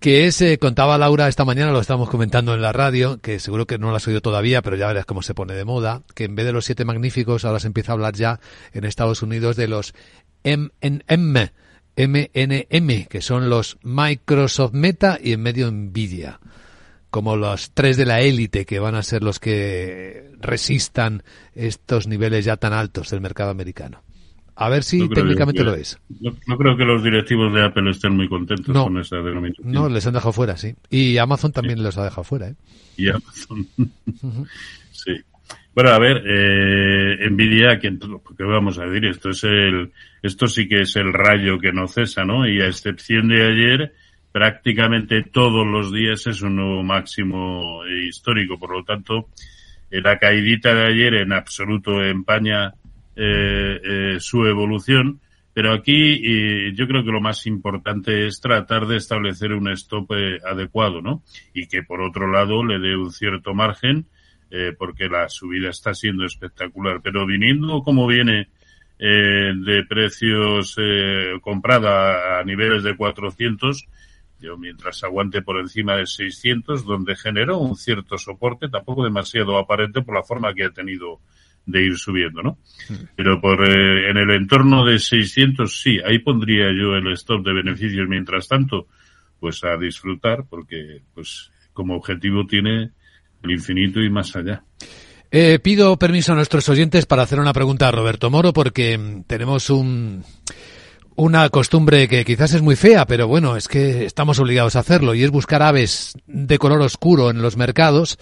que 0.00 0.26
es, 0.26 0.40
eh, 0.40 0.58
contaba 0.58 0.98
Laura 0.98 1.28
esta 1.28 1.44
mañana, 1.44 1.70
lo 1.70 1.80
estamos 1.80 2.10
comentando 2.10 2.54
en 2.54 2.62
la 2.62 2.72
radio, 2.72 3.20
que 3.20 3.38
seguro 3.38 3.66
que 3.66 3.78
no 3.78 3.90
lo 3.90 3.96
has 3.96 4.08
oído 4.08 4.20
todavía, 4.20 4.62
pero 4.62 4.76
ya 4.76 4.88
verás 4.88 5.06
cómo 5.06 5.22
se 5.22 5.34
pone 5.34 5.54
de 5.54 5.64
moda, 5.64 6.02
que 6.14 6.24
en 6.24 6.34
vez 6.34 6.46
de 6.46 6.52
los 6.52 6.64
siete 6.64 6.84
magníficos 6.84 7.44
ahora 7.44 7.60
se 7.60 7.68
empieza 7.68 7.92
a 7.92 7.94
hablar 7.94 8.14
ya 8.14 8.40
en 8.72 8.84
Estados 8.84 9.22
Unidos 9.22 9.56
de 9.56 9.68
los 9.68 9.94
MNM, 10.42 11.50
MNM, 11.96 13.06
que 13.06 13.20
son 13.20 13.48
los 13.48 13.78
Microsoft 13.82 14.72
Meta 14.72 15.18
y 15.22 15.32
en 15.32 15.42
medio 15.42 15.70
Nvidia, 15.70 16.40
como 17.10 17.36
los 17.36 17.70
tres 17.72 17.96
de 17.96 18.06
la 18.06 18.20
élite 18.20 18.64
que 18.64 18.80
van 18.80 18.94
a 18.94 19.02
ser 19.02 19.22
los 19.22 19.38
que 19.38 20.32
resistan 20.40 21.22
estos 21.54 22.06
niveles 22.06 22.44
ya 22.44 22.56
tan 22.56 22.72
altos 22.72 23.10
del 23.10 23.20
mercado 23.20 23.50
americano. 23.50 24.02
A 24.56 24.68
ver 24.68 24.84
si 24.84 25.08
técnicamente 25.08 25.64
lo 25.64 25.74
es. 25.74 25.98
No, 26.20 26.56
creo 26.56 26.76
que 26.76 26.84
los 26.84 27.02
directivos 27.02 27.52
de 27.52 27.64
Apple 27.64 27.90
estén 27.90 28.14
muy 28.14 28.28
contentos 28.28 28.72
con 28.72 28.98
esa 28.98 29.16
denominación. 29.16 29.72
No, 29.72 29.88
les 29.88 30.06
han 30.06 30.14
dejado 30.14 30.32
fuera, 30.32 30.56
sí. 30.56 30.76
Y 30.90 31.18
Amazon 31.18 31.50
también 31.50 31.82
les 31.82 31.98
ha 31.98 32.04
dejado 32.04 32.22
fuera, 32.22 32.48
¿eh? 32.48 32.54
Y 32.96 33.08
Amazon. 33.08 33.66
sí. 34.92 35.12
Bueno, 35.74 35.90
a 35.90 35.98
ver, 35.98 36.22
eh, 36.26 37.28
Nvidia, 37.30 37.78
¿qué, 37.78 37.96
¿qué 38.36 38.44
vamos 38.44 38.78
a 38.78 38.84
decir? 38.86 39.06
Esto 39.06 39.30
es 39.30 39.44
el, 39.44 39.92
esto 40.22 40.46
sí 40.46 40.68
que 40.68 40.82
es 40.82 40.94
el 40.96 41.12
rayo 41.12 41.58
que 41.58 41.72
no 41.72 41.88
cesa, 41.88 42.24
¿no? 42.24 42.46
Y 42.46 42.60
a 42.60 42.66
excepción 42.66 43.28
de 43.28 43.46
ayer, 43.46 43.92
prácticamente 44.30 45.24
todos 45.24 45.66
los 45.66 45.92
días 45.92 46.26
es 46.26 46.42
un 46.42 46.56
nuevo 46.56 46.82
máximo 46.82 47.84
histórico. 47.86 48.58
Por 48.58 48.70
lo 48.70 48.84
tanto, 48.84 49.28
la 49.90 50.18
caidita 50.18 50.74
de 50.74 50.86
ayer 50.86 51.14
en 51.14 51.32
absoluto 51.32 52.04
empaña 52.04 52.72
eh, 53.16 53.80
eh, 53.84 54.16
su 54.20 54.44
evolución. 54.46 55.20
Pero 55.54 55.72
aquí 55.72 56.20
eh, 56.24 56.72
yo 56.74 56.88
creo 56.88 57.04
que 57.04 57.12
lo 57.12 57.20
más 57.20 57.46
importante 57.46 58.26
es 58.26 58.40
tratar 58.40 58.86
de 58.88 58.96
establecer 58.96 59.52
un 59.52 59.68
stop 59.68 60.10
eh, 60.12 60.40
adecuado, 60.44 61.00
¿no? 61.00 61.22
Y 61.54 61.68
que 61.68 61.84
por 61.84 62.02
otro 62.02 62.28
lado 62.28 62.64
le 62.64 62.80
dé 62.80 62.96
un 62.96 63.12
cierto 63.12 63.54
margen, 63.54 64.06
eh, 64.56 64.72
porque 64.78 65.08
la 65.08 65.28
subida 65.28 65.70
está 65.70 65.94
siendo 65.94 66.24
espectacular. 66.24 67.00
Pero 67.02 67.26
viniendo 67.26 67.82
como 67.82 68.06
viene 68.06 68.50
eh, 69.00 69.52
de 69.52 69.84
precios 69.88 70.76
eh, 70.78 71.32
comprada 71.40 72.38
a 72.38 72.44
niveles 72.44 72.84
de 72.84 72.96
400, 72.96 73.88
yo 74.38 74.56
mientras 74.56 75.02
aguante 75.02 75.42
por 75.42 75.58
encima 75.58 75.96
de 75.96 76.06
600, 76.06 76.84
donde 76.84 77.16
generó 77.16 77.58
un 77.58 77.74
cierto 77.74 78.16
soporte, 78.16 78.68
tampoco 78.68 79.02
demasiado 79.02 79.58
aparente 79.58 80.02
por 80.02 80.14
la 80.14 80.22
forma 80.22 80.54
que 80.54 80.66
ha 80.66 80.70
tenido 80.70 81.18
de 81.66 81.82
ir 81.82 81.96
subiendo, 81.96 82.40
¿no? 82.40 82.58
Pero 83.16 83.40
por 83.40 83.68
eh, 83.68 84.10
en 84.10 84.18
el 84.18 84.30
entorno 84.30 84.84
de 84.84 85.00
600 85.00 85.82
sí, 85.82 85.98
ahí 86.06 86.20
pondría 86.20 86.66
yo 86.72 86.94
el 86.94 87.10
stop 87.14 87.44
de 87.44 87.54
beneficios. 87.54 88.06
Mientras 88.06 88.46
tanto, 88.46 88.86
pues 89.40 89.64
a 89.64 89.76
disfrutar, 89.76 90.44
porque 90.48 91.02
pues 91.12 91.50
como 91.72 91.96
objetivo 91.96 92.46
tiene 92.46 92.92
el 93.44 93.52
infinito 93.52 94.00
y 94.00 94.10
más 94.10 94.34
allá. 94.34 94.64
Eh, 95.30 95.58
pido 95.58 95.98
permiso 95.98 96.32
a 96.32 96.36
nuestros 96.36 96.68
oyentes 96.68 97.06
para 97.06 97.22
hacer 97.22 97.40
una 97.40 97.52
pregunta 97.52 97.88
a 97.88 97.90
Roberto 97.90 98.30
Moro 98.30 98.52
porque 98.52 98.96
mm, 98.96 99.24
tenemos 99.24 99.68
un, 99.70 100.22
una 101.16 101.48
costumbre 101.48 102.08
que 102.08 102.24
quizás 102.24 102.54
es 102.54 102.62
muy 102.62 102.76
fea, 102.76 103.06
pero 103.06 103.26
bueno, 103.26 103.56
es 103.56 103.68
que 103.68 104.04
estamos 104.04 104.38
obligados 104.38 104.76
a 104.76 104.80
hacerlo 104.80 105.14
y 105.14 105.24
es 105.24 105.30
buscar 105.30 105.62
aves 105.62 106.14
de 106.26 106.58
color 106.58 106.80
oscuro 106.82 107.30
en 107.30 107.42
los 107.42 107.56
mercados. 107.56 108.18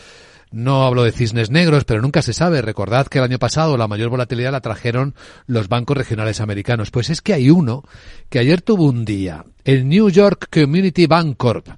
No 0.51 0.85
hablo 0.85 1.05
de 1.05 1.13
cisnes 1.13 1.51
negros, 1.51 1.85
pero 1.85 2.03
nunca 2.03 2.21
se 2.21 2.35
sabe. 2.35 2.61
Recordad 2.61 3.07
que 3.07 3.17
el 3.19 3.25
año 3.25 3.39
pasado 3.39 3.79
la 3.79 3.89
mayor 3.89 4.11
volatilidad 4.11 4.53
la 4.53 4.61
trajeron 4.61 5.15
los 5.47 5.69
bancos 5.69 5.97
regionales 5.97 6.43
americanos. 6.43 6.91
Pues 6.91 7.09
es 7.09 7.23
que 7.23 7.33
hay 7.33 7.49
uno 7.49 7.85
que 8.29 8.39
ayer 8.39 8.61
tuvo 8.61 8.85
un 8.85 9.07
día, 9.07 9.47
el 9.65 9.89
New 9.89 10.11
York 10.11 10.49
Community 10.53 11.07
Bank 11.07 11.39
Corp, 11.39 11.69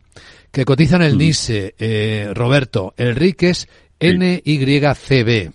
que 0.55 0.65
cotiza 0.65 0.95
en 0.95 1.03
el 1.03 1.19
NISE, 1.19 1.75
eh, 1.81 2.31
Roberto, 2.33 2.95
Enríquez 2.97 3.67
NYCB, 3.99 5.51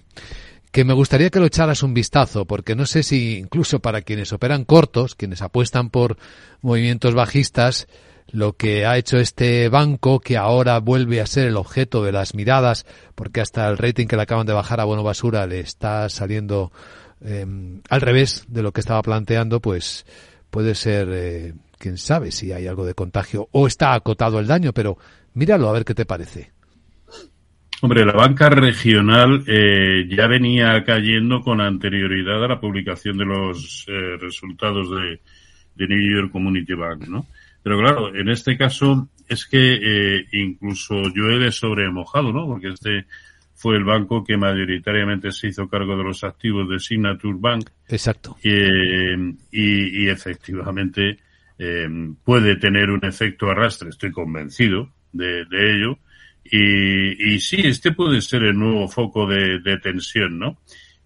que 0.74 0.84
me 0.84 0.94
gustaría 0.94 1.30
que 1.30 1.40
lo 1.40 1.46
echaras 1.46 1.84
un 1.84 1.94
vistazo, 1.94 2.44
porque 2.44 2.76
no 2.76 2.86
sé 2.86 3.04
si 3.04 3.38
incluso 3.38 3.80
para 3.80 4.02
quienes 4.02 4.34
operan 4.34 4.66
cortos, 4.66 5.16
quienes 5.16 5.42
apuestan 5.42 5.90
por 5.90 6.18
movimientos 6.62 7.16
bajistas, 7.16 7.88
lo 8.30 8.58
que 8.58 8.86
ha 8.86 8.98
hecho 8.98 9.18
este 9.18 9.70
banco, 9.70 10.20
que 10.20 10.36
ahora 10.36 10.78
vuelve 10.80 11.22
a 11.22 11.28
ser 11.28 11.48
el 11.48 11.56
objeto 11.56 12.04
de 12.04 12.12
las 12.12 12.36
miradas, 12.36 12.86
porque 13.16 13.40
hasta 13.40 13.70
el 13.70 13.78
rating 13.78 14.06
que 14.06 14.18
le 14.18 14.24
acaban 14.24 14.48
de 14.48 14.54
bajar 14.54 14.82
a 14.82 14.84
Bueno 14.84 15.02
Basura 15.02 15.48
le 15.48 15.62
está 15.62 16.10
saliendo 16.10 16.74
eh, 17.24 17.46
al 17.90 18.02
revés 18.02 18.44
de 18.50 18.64
lo 18.64 18.74
que 18.74 18.82
estaba 18.82 19.02
planteando, 19.02 19.62
pues 19.62 20.06
puede 20.50 20.76
ser, 20.76 21.08
eh, 21.10 21.54
quién 21.80 21.98
sabe 21.98 22.32
si 22.32 22.52
hay 22.52 22.68
algo 22.68 22.86
de 22.86 22.94
contagio 22.94 23.48
o 23.52 23.66
está 23.66 23.96
acotado 23.96 24.40
el 24.40 24.46
daño, 24.46 24.74
pero 24.74 24.98
míralo 25.34 25.70
a 25.70 25.74
ver 25.74 25.86
qué 25.86 25.96
te 25.96 26.06
parece. 26.06 26.52
Hombre, 27.82 28.06
la 28.06 28.14
banca 28.14 28.50
regional 28.50 29.44
eh, 29.48 30.06
ya 30.10 30.28
venía 30.28 30.84
cayendo 30.84 31.42
con 31.42 31.62
anterioridad 31.62 32.44
a 32.44 32.48
la 32.50 32.60
publicación 32.60 33.18
de 33.18 33.26
los 33.26 33.86
eh, 33.88 34.18
resultados 34.20 34.90
de, 34.92 35.22
de, 35.76 35.88
New 35.88 36.16
York 36.16 36.32
Community 36.32 36.74
Bank, 36.74 37.08
¿no? 37.08 37.28
Pero 37.64 37.80
claro, 37.80 38.14
en 38.14 38.28
este 38.28 38.58
caso 38.58 39.08
es 39.30 39.46
que 39.46 39.80
eh, 39.82 40.26
incluso 40.34 40.96
llueve 41.16 41.52
sobre 41.54 41.90
mojado, 41.90 42.34
¿no? 42.34 42.46
Porque 42.48 42.68
este 42.68 43.06
fue 43.56 43.78
el 43.78 43.86
banco 43.86 44.26
que 44.26 44.36
mayoritariamente 44.36 45.32
se 45.32 45.48
hizo 45.48 45.70
cargo 45.70 45.96
de 45.96 46.04
los 46.04 46.26
activos 46.26 46.70
de 46.70 46.80
Signature 46.80 47.38
Bank. 47.40 47.70
Exacto. 47.88 48.36
y, 48.44 48.50
y, 49.52 50.10
efectivamente 50.10 51.20
puede 52.24 52.56
tener 52.56 52.90
un 52.90 53.04
efecto 53.04 53.50
arrastre, 53.50 53.90
estoy 53.90 54.12
convencido 54.12 54.94
de, 55.12 55.44
de 55.46 55.76
ello 55.76 56.00
y, 56.44 57.34
y 57.34 57.40
sí, 57.40 57.58
este 57.64 57.92
puede 57.92 58.22
ser 58.22 58.44
el 58.44 58.58
nuevo 58.58 58.88
foco 58.88 59.28
de, 59.28 59.60
de 59.60 59.78
tensión, 59.78 60.40
¿no? 60.40 60.60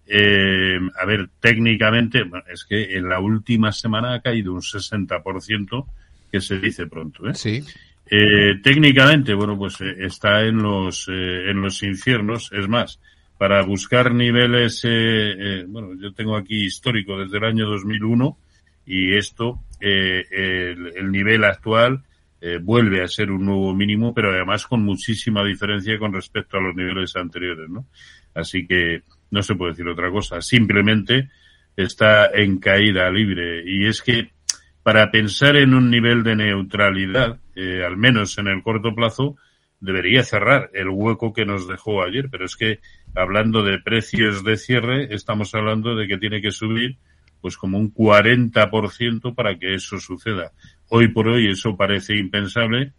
Eh, 0.06 0.78
a 1.00 1.06
ver, 1.06 1.28
técnicamente, 1.40 2.24
es 2.52 2.64
que 2.64 2.96
en 2.96 3.08
la 3.08 3.20
última 3.20 3.72
semana 3.72 4.14
ha 4.14 4.20
caído 4.20 4.52
un 4.52 4.60
60%, 4.60 5.86
que 6.30 6.40
se 6.40 6.58
dice 6.58 6.86
pronto, 6.86 7.28
¿eh? 7.28 7.34
Sí. 7.34 7.62
Eh, 8.10 8.56
técnicamente, 8.62 9.34
bueno, 9.34 9.56
pues 9.56 9.80
eh, 9.80 9.94
está 10.00 10.42
en 10.42 10.62
los, 10.62 11.08
eh, 11.08 11.50
en 11.50 11.62
los 11.62 11.82
infiernos. 11.82 12.50
Es 12.52 12.68
más, 12.68 13.00
para 13.38 13.62
buscar 13.62 14.12
niveles, 14.12 14.82
eh, 14.84 15.64
bueno, 15.68 15.94
yo 16.00 16.12
tengo 16.12 16.36
aquí 16.36 16.64
histórico 16.64 17.18
desde 17.18 17.38
el 17.38 17.44
año 17.44 17.66
2001 17.66 18.36
y 18.86 19.16
esto, 19.16 19.60
el, 19.80 20.92
el 20.94 21.10
nivel 21.10 21.44
actual 21.44 22.04
eh, 22.46 22.58
vuelve 22.62 23.02
a 23.02 23.08
ser 23.08 23.30
un 23.30 23.46
nuevo 23.46 23.74
mínimo, 23.74 24.12
pero 24.12 24.30
además 24.30 24.66
con 24.66 24.82
muchísima 24.82 25.42
diferencia 25.42 25.98
con 25.98 26.12
respecto 26.12 26.58
a 26.58 26.60
los 26.60 26.76
niveles 26.76 27.16
anteriores, 27.16 27.70
¿no? 27.70 27.86
Así 28.34 28.66
que 28.66 29.00
no 29.30 29.42
se 29.42 29.54
puede 29.54 29.72
decir 29.72 29.88
otra 29.88 30.10
cosa. 30.10 30.42
Simplemente 30.42 31.30
está 31.74 32.26
en 32.26 32.58
caída 32.58 33.10
libre. 33.10 33.62
Y 33.64 33.86
es 33.86 34.02
que 34.02 34.32
para 34.82 35.10
pensar 35.10 35.56
en 35.56 35.72
un 35.72 35.90
nivel 35.90 36.22
de 36.22 36.36
neutralidad, 36.36 37.40
eh, 37.56 37.82
al 37.82 37.96
menos 37.96 38.36
en 38.36 38.48
el 38.48 38.62
corto 38.62 38.94
plazo, 38.94 39.36
debería 39.80 40.22
cerrar 40.22 40.68
el 40.74 40.90
hueco 40.90 41.32
que 41.32 41.46
nos 41.46 41.66
dejó 41.66 42.02
ayer. 42.02 42.28
Pero 42.30 42.44
es 42.44 42.56
que 42.56 42.80
hablando 43.14 43.62
de 43.62 43.78
precios 43.78 44.44
de 44.44 44.58
cierre, 44.58 45.14
estamos 45.14 45.54
hablando 45.54 45.96
de 45.96 46.06
que 46.06 46.18
tiene 46.18 46.42
que 46.42 46.50
subir 46.50 46.98
pues 47.44 47.58
como 47.58 47.78
un 47.78 47.92
40% 47.92 49.34
para 49.34 49.58
que 49.58 49.74
eso 49.74 49.98
suceda. 49.98 50.52
Hoy 50.88 51.08
por 51.08 51.28
hoy 51.28 51.48
eso 51.48 51.76
parece 51.76 52.16
impensable 52.16 52.94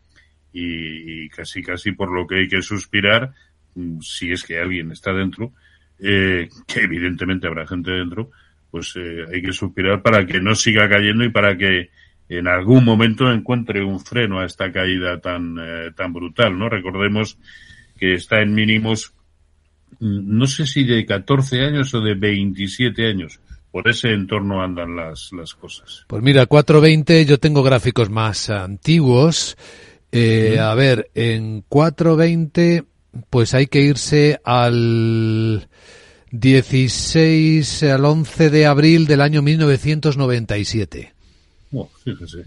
y, 0.53 1.27
casi 1.29 1.63
casi 1.63 1.93
por 1.93 2.13
lo 2.13 2.27
que 2.27 2.41
hay 2.41 2.47
que 2.47 2.61
suspirar, 2.61 3.33
mm, 3.73 4.01
si 4.01 4.31
es 4.31 4.43
que 4.43 4.59
alguien 4.59 4.91
está 4.91 5.13
dentro, 5.13 5.51
eh, 5.97 6.47
que 6.67 6.81
evidentemente 6.81 7.47
habrá 7.47 7.65
gente 7.65 7.89
dentro, 7.89 8.29
pues 8.69 8.93
eh, 8.97 9.25
hay 9.33 9.41
que 9.41 9.51
suspirar 9.51 10.03
para 10.03 10.27
que 10.27 10.39
no 10.39 10.53
siga 10.53 10.87
cayendo 10.87 11.23
y 11.23 11.29
para 11.29 11.57
que 11.57 11.89
en 12.29 12.47
algún 12.47 12.85
momento 12.85 13.31
encuentre 13.31 13.83
un 13.83 13.99
freno 13.99 14.41
a 14.41 14.45
esta 14.45 14.71
caída 14.71 15.19
tan, 15.19 15.57
eh, 15.59 15.91
tan 15.95 16.13
brutal, 16.13 16.55
¿no? 16.55 16.69
Recordemos 16.69 17.39
que 17.97 18.13
está 18.13 18.43
en 18.43 18.53
mínimos, 18.53 19.11
mm, 19.99 20.37
no 20.37 20.45
sé 20.45 20.67
si 20.67 20.83
de 20.83 21.03
14 21.03 21.61
años 21.61 21.91
o 21.95 22.01
de 22.01 22.13
27 22.13 23.07
años 23.07 23.39
por 23.75 23.89
ese 23.89 24.13
entorno 24.13 24.63
andan 24.63 24.95
las, 24.95 25.31
las 25.33 25.53
cosas. 25.53 26.05
Pues 26.07 26.23
mira, 26.23 26.45
420 26.45 27.25
yo 27.25 27.39
tengo 27.39 27.61
gráficos 27.61 28.09
más 28.09 28.49
antiguos. 28.49 29.57
Eh, 30.13 30.59
a 30.61 30.73
ver, 30.75 31.11
en 31.13 31.61
420 31.67 32.85
pues 33.29 33.53
hay 33.53 33.67
que 33.67 33.81
irse 33.81 34.39
al 34.45 35.67
16 36.31 37.83
al 37.83 38.05
11 38.05 38.49
de 38.49 38.65
abril 38.65 39.07
del 39.07 39.19
año 39.19 39.41
1997. 39.41 41.13
Oh, 41.73 41.89
fíjese. 42.01 42.45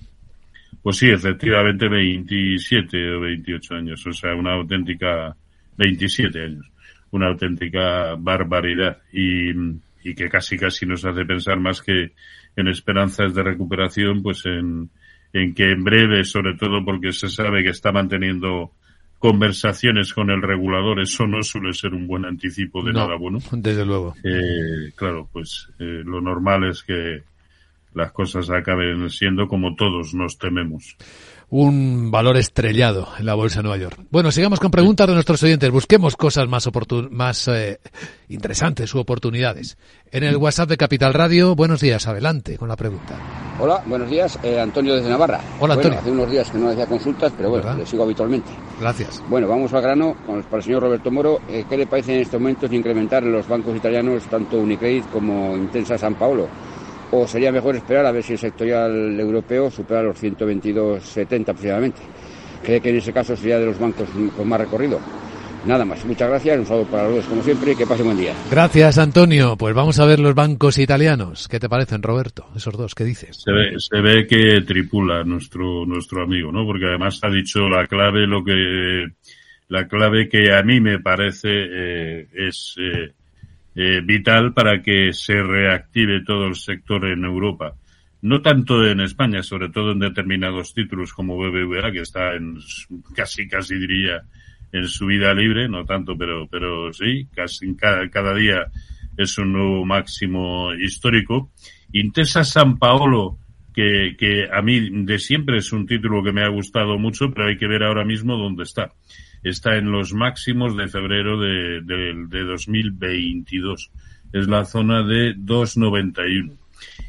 Pues 0.82 0.96
sí, 0.96 1.10
efectivamente 1.10 1.90
27 1.90 3.16
o 3.16 3.20
28 3.20 3.74
años, 3.74 4.06
o 4.06 4.14
sea, 4.14 4.34
una 4.34 4.54
auténtica 4.54 5.36
27 5.76 6.42
años, 6.42 6.64
una 7.10 7.26
auténtica 7.26 8.14
barbaridad 8.14 8.96
y 9.12 9.52
y 10.02 10.14
que 10.14 10.28
casi 10.28 10.56
casi 10.56 10.86
nos 10.86 11.04
hace 11.04 11.24
pensar 11.24 11.58
más 11.58 11.82
que 11.82 12.12
en 12.56 12.68
esperanzas 12.68 13.34
de 13.34 13.42
recuperación, 13.42 14.22
pues 14.22 14.46
en, 14.46 14.90
en 15.32 15.54
que 15.54 15.70
en 15.72 15.84
breve, 15.84 16.24
sobre 16.24 16.54
todo 16.56 16.84
porque 16.84 17.12
se 17.12 17.28
sabe 17.28 17.62
que 17.62 17.70
está 17.70 17.92
manteniendo 17.92 18.72
conversaciones 19.18 20.12
con 20.12 20.30
el 20.30 20.42
regulador, 20.42 21.00
eso 21.00 21.26
no 21.26 21.42
suele 21.42 21.72
ser 21.72 21.92
un 21.92 22.06
buen 22.06 22.24
anticipo 22.24 22.82
de 22.82 22.92
No, 22.92 23.00
nada 23.00 23.16
bueno. 23.16 23.38
Desde 23.50 23.84
luego. 23.84 24.14
Eh, 24.22 24.92
claro, 24.94 25.28
pues 25.32 25.68
eh, 25.78 26.02
lo 26.04 26.20
normal 26.20 26.64
es 26.70 26.82
que 26.82 27.22
las 27.98 28.12
cosas 28.12 28.48
acaben 28.50 29.10
siendo 29.10 29.46
como 29.46 29.74
todos 29.74 30.14
nos 30.14 30.38
tememos. 30.38 30.96
Un 31.50 32.10
valor 32.10 32.36
estrellado 32.36 33.08
en 33.18 33.24
la 33.24 33.32
bolsa 33.34 33.60
de 33.60 33.62
Nueva 33.62 33.78
York. 33.78 33.98
Bueno, 34.10 34.30
sigamos 34.30 34.60
con 34.60 34.70
preguntas 34.70 35.06
de 35.06 35.14
nuestros 35.14 35.42
oyentes. 35.42 35.70
Busquemos 35.70 36.14
cosas 36.14 36.46
más, 36.46 36.66
oportun 36.66 37.08
más 37.10 37.48
eh, 37.48 37.80
interesantes 38.28 38.94
u 38.94 38.98
oportunidades. 38.98 39.78
En 40.12 40.24
el 40.24 40.36
WhatsApp 40.36 40.68
de 40.68 40.76
Capital 40.76 41.14
Radio, 41.14 41.54
buenos 41.56 41.80
días, 41.80 42.06
adelante 42.06 42.58
con 42.58 42.68
la 42.68 42.76
pregunta. 42.76 43.16
Hola, 43.60 43.82
buenos 43.86 44.10
días, 44.10 44.38
eh, 44.42 44.60
Antonio 44.60 44.94
desde 44.94 45.08
Navarra. 45.08 45.40
Hola, 45.58 45.74
bueno, 45.74 45.88
Antonio. 45.88 45.98
Hace 46.00 46.10
unos 46.10 46.30
días 46.30 46.50
que 46.50 46.58
no 46.58 46.68
hacía 46.68 46.86
consultas, 46.86 47.32
pero 47.34 47.48
bueno, 47.48 47.64
¿Verdad? 47.64 47.78
le 47.78 47.86
sigo 47.86 48.02
habitualmente. 48.04 48.50
Gracias. 48.78 49.22
Bueno, 49.30 49.48
vamos 49.48 49.72
al 49.72 49.80
grano 49.80 50.16
con- 50.26 50.42
para 50.42 50.58
el 50.58 50.62
señor 50.64 50.82
Roberto 50.82 51.10
Moro. 51.10 51.40
Eh, 51.48 51.64
¿Qué 51.66 51.78
le 51.78 51.86
parece 51.86 52.14
en 52.14 52.20
este 52.20 52.38
momento 52.38 52.66
incrementar 52.70 53.22
en 53.24 53.32
los 53.32 53.48
bancos 53.48 53.74
italianos, 53.74 54.22
tanto 54.24 54.58
Unicredit 54.58 55.06
como 55.10 55.56
Intensa 55.56 55.96
San 55.96 56.14
Paolo? 56.14 56.46
O 57.10 57.26
sería 57.26 57.52
mejor 57.52 57.76
esperar 57.76 58.06
a 58.06 58.12
ver 58.12 58.22
si 58.22 58.34
el 58.34 58.38
sectorial 58.38 59.18
europeo 59.18 59.70
supera 59.70 60.02
los 60.02 60.22
122,70 60.22 61.42
aproximadamente. 61.42 62.00
¿Cree 62.62 62.80
que 62.80 62.90
en 62.90 62.96
ese 62.96 63.12
caso 63.12 63.36
sería 63.36 63.58
de 63.58 63.66
los 63.66 63.78
bancos 63.78 64.08
con 64.36 64.48
más 64.48 64.60
recorrido? 64.60 65.00
Nada 65.66 65.84
más. 65.84 66.04
Muchas 66.04 66.28
gracias. 66.28 66.58
Un 66.58 66.66
saludo 66.66 66.86
para 66.86 67.04
los 67.04 67.16
dos, 67.16 67.26
como 67.26 67.42
siempre, 67.42 67.72
y 67.72 67.76
que 67.76 67.86
pase 67.86 68.02
buen 68.02 68.16
día. 68.16 68.32
Gracias, 68.50 68.98
Antonio. 68.98 69.56
Pues 69.56 69.74
vamos 69.74 69.98
a 69.98 70.06
ver 70.06 70.20
los 70.20 70.34
bancos 70.34 70.78
italianos. 70.78 71.48
¿Qué 71.48 71.58
te 71.58 71.68
parecen, 71.68 72.02
Roberto? 72.02 72.46
Esos 72.54 72.76
dos, 72.76 72.94
¿qué 72.94 73.04
dices? 73.04 73.42
Se 73.44 73.52
ve, 73.52 73.74
se 73.76 74.00
ve 74.00 74.26
que 74.26 74.62
tripula 74.62 75.24
nuestro, 75.24 75.84
nuestro 75.84 76.22
amigo, 76.22 76.52
¿no? 76.52 76.64
Porque 76.64 76.86
además 76.86 77.20
ha 77.22 77.28
dicho 77.28 77.68
la 77.68 77.86
clave, 77.86 78.26
lo 78.26 78.44
que, 78.44 79.06
la 79.68 79.86
clave 79.88 80.28
que 80.28 80.54
a 80.54 80.62
mí 80.62 80.80
me 80.80 81.00
parece 81.00 81.50
eh, 81.50 82.28
es 82.34 82.74
eh, 82.78 83.12
eh, 83.80 84.00
vital 84.00 84.54
para 84.54 84.82
que 84.82 85.12
se 85.12 85.40
reactive 85.40 86.24
todo 86.24 86.48
el 86.48 86.56
sector 86.56 87.06
en 87.06 87.24
Europa. 87.24 87.76
No 88.22 88.42
tanto 88.42 88.84
en 88.84 88.98
España, 88.98 89.40
sobre 89.44 89.68
todo 89.68 89.92
en 89.92 90.00
determinados 90.00 90.74
títulos 90.74 91.12
como 91.12 91.38
BBVA, 91.38 91.92
que 91.92 92.00
está 92.00 92.34
en 92.34 92.58
casi, 93.14 93.46
casi 93.46 93.76
diría, 93.76 94.22
en 94.72 94.88
su 94.88 95.06
vida 95.06 95.32
libre, 95.32 95.68
no 95.68 95.84
tanto, 95.84 96.18
pero, 96.18 96.48
pero 96.48 96.92
sí, 96.92 97.28
casi 97.32 97.72
cada, 97.76 98.10
cada 98.10 98.34
día 98.34 98.66
es 99.16 99.38
un 99.38 99.52
nuevo 99.52 99.84
máximo 99.84 100.74
histórico. 100.74 101.52
Intesa 101.92 102.42
San 102.42 102.78
Paolo, 102.78 103.38
que, 103.72 104.16
que 104.18 104.48
a 104.52 104.60
mí 104.60 105.04
de 105.04 105.20
siempre 105.20 105.58
es 105.58 105.72
un 105.72 105.86
título 105.86 106.24
que 106.24 106.32
me 106.32 106.42
ha 106.42 106.48
gustado 106.48 106.98
mucho, 106.98 107.30
pero 107.32 107.46
hay 107.46 107.56
que 107.56 107.68
ver 107.68 107.84
ahora 107.84 108.04
mismo 108.04 108.36
dónde 108.36 108.64
está. 108.64 108.90
Está 109.42 109.76
en 109.76 109.90
los 109.90 110.12
máximos 110.12 110.76
de 110.76 110.88
febrero 110.88 111.38
de, 111.38 111.80
de, 111.82 112.26
de 112.28 112.44
2022. 112.44 113.90
Es 114.32 114.48
la 114.48 114.64
zona 114.64 115.02
de 115.02 115.34
291. 115.36 116.54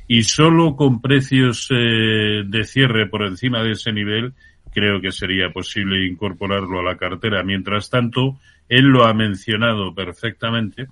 Y 0.07 0.23
solo 0.23 0.75
con 0.75 1.01
precios 1.01 1.67
eh, 1.71 2.43
de 2.45 2.63
cierre 2.63 3.07
por 3.07 3.23
encima 3.23 3.61
de 3.61 3.71
ese 3.71 3.91
nivel 3.91 4.33
creo 4.71 5.01
que 5.01 5.11
sería 5.11 5.49
posible 5.51 6.05
incorporarlo 6.05 6.79
a 6.79 6.83
la 6.83 6.97
cartera. 6.97 7.43
Mientras 7.43 7.89
tanto, 7.89 8.39
él 8.67 8.85
lo 8.85 9.05
ha 9.05 9.13
mencionado 9.13 9.93
perfectamente 9.93 10.87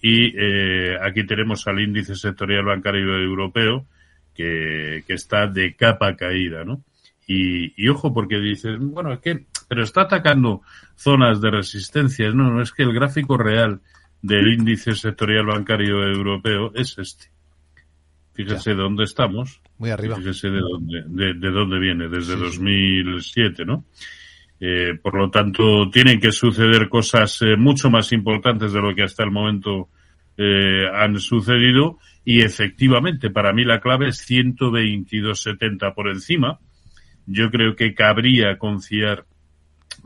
y 0.00 0.34
eh, 0.36 0.96
aquí 1.00 1.24
tenemos 1.24 1.66
al 1.66 1.80
índice 1.80 2.14
sectorial 2.14 2.64
bancario 2.64 3.16
europeo 3.18 3.86
que, 4.34 5.04
que 5.06 5.14
está 5.14 5.46
de 5.46 5.74
capa 5.74 6.16
caída, 6.16 6.64
¿no? 6.64 6.82
Y, 7.26 7.72
y 7.82 7.88
ojo, 7.88 8.12
porque 8.12 8.38
dices, 8.38 8.76
bueno, 8.78 9.12
es 9.12 9.20
que, 9.20 9.44
pero 9.74 9.82
está 9.82 10.02
atacando 10.02 10.62
zonas 10.94 11.40
de 11.40 11.50
resistencia. 11.50 12.30
No, 12.30 12.48
no, 12.48 12.62
es 12.62 12.70
que 12.70 12.84
el 12.84 12.92
gráfico 12.92 13.36
real 13.36 13.80
del 14.22 14.52
índice 14.52 14.94
sectorial 14.94 15.46
bancario 15.46 16.00
europeo 16.06 16.70
es 16.76 16.96
este. 16.96 17.26
Fíjese 18.34 18.70
de 18.70 18.76
dónde 18.76 19.02
estamos. 19.02 19.60
Muy 19.78 19.90
arriba. 19.90 20.14
Fíjese 20.14 20.48
de 20.48 20.60
dónde, 20.60 21.02
de, 21.08 21.34
de 21.34 21.50
dónde 21.50 21.80
viene, 21.80 22.08
desde 22.08 22.36
sí, 22.36 22.40
2007, 22.40 23.64
¿no? 23.64 23.84
Eh, 24.60 24.96
por 25.02 25.16
lo 25.16 25.28
tanto, 25.28 25.90
tienen 25.90 26.20
que 26.20 26.30
suceder 26.30 26.88
cosas 26.88 27.42
eh, 27.42 27.56
mucho 27.56 27.90
más 27.90 28.12
importantes 28.12 28.72
de 28.72 28.80
lo 28.80 28.94
que 28.94 29.02
hasta 29.02 29.24
el 29.24 29.32
momento 29.32 29.88
eh, 30.36 30.84
han 30.94 31.18
sucedido. 31.18 31.98
Y 32.24 32.42
efectivamente, 32.42 33.28
para 33.28 33.52
mí 33.52 33.64
la 33.64 33.80
clave 33.80 34.10
es 34.10 34.24
122.70 34.30 35.92
por 35.94 36.06
encima. 36.10 36.60
Yo 37.26 37.50
creo 37.50 37.74
que 37.74 37.92
cabría 37.92 38.56
confiar 38.56 39.26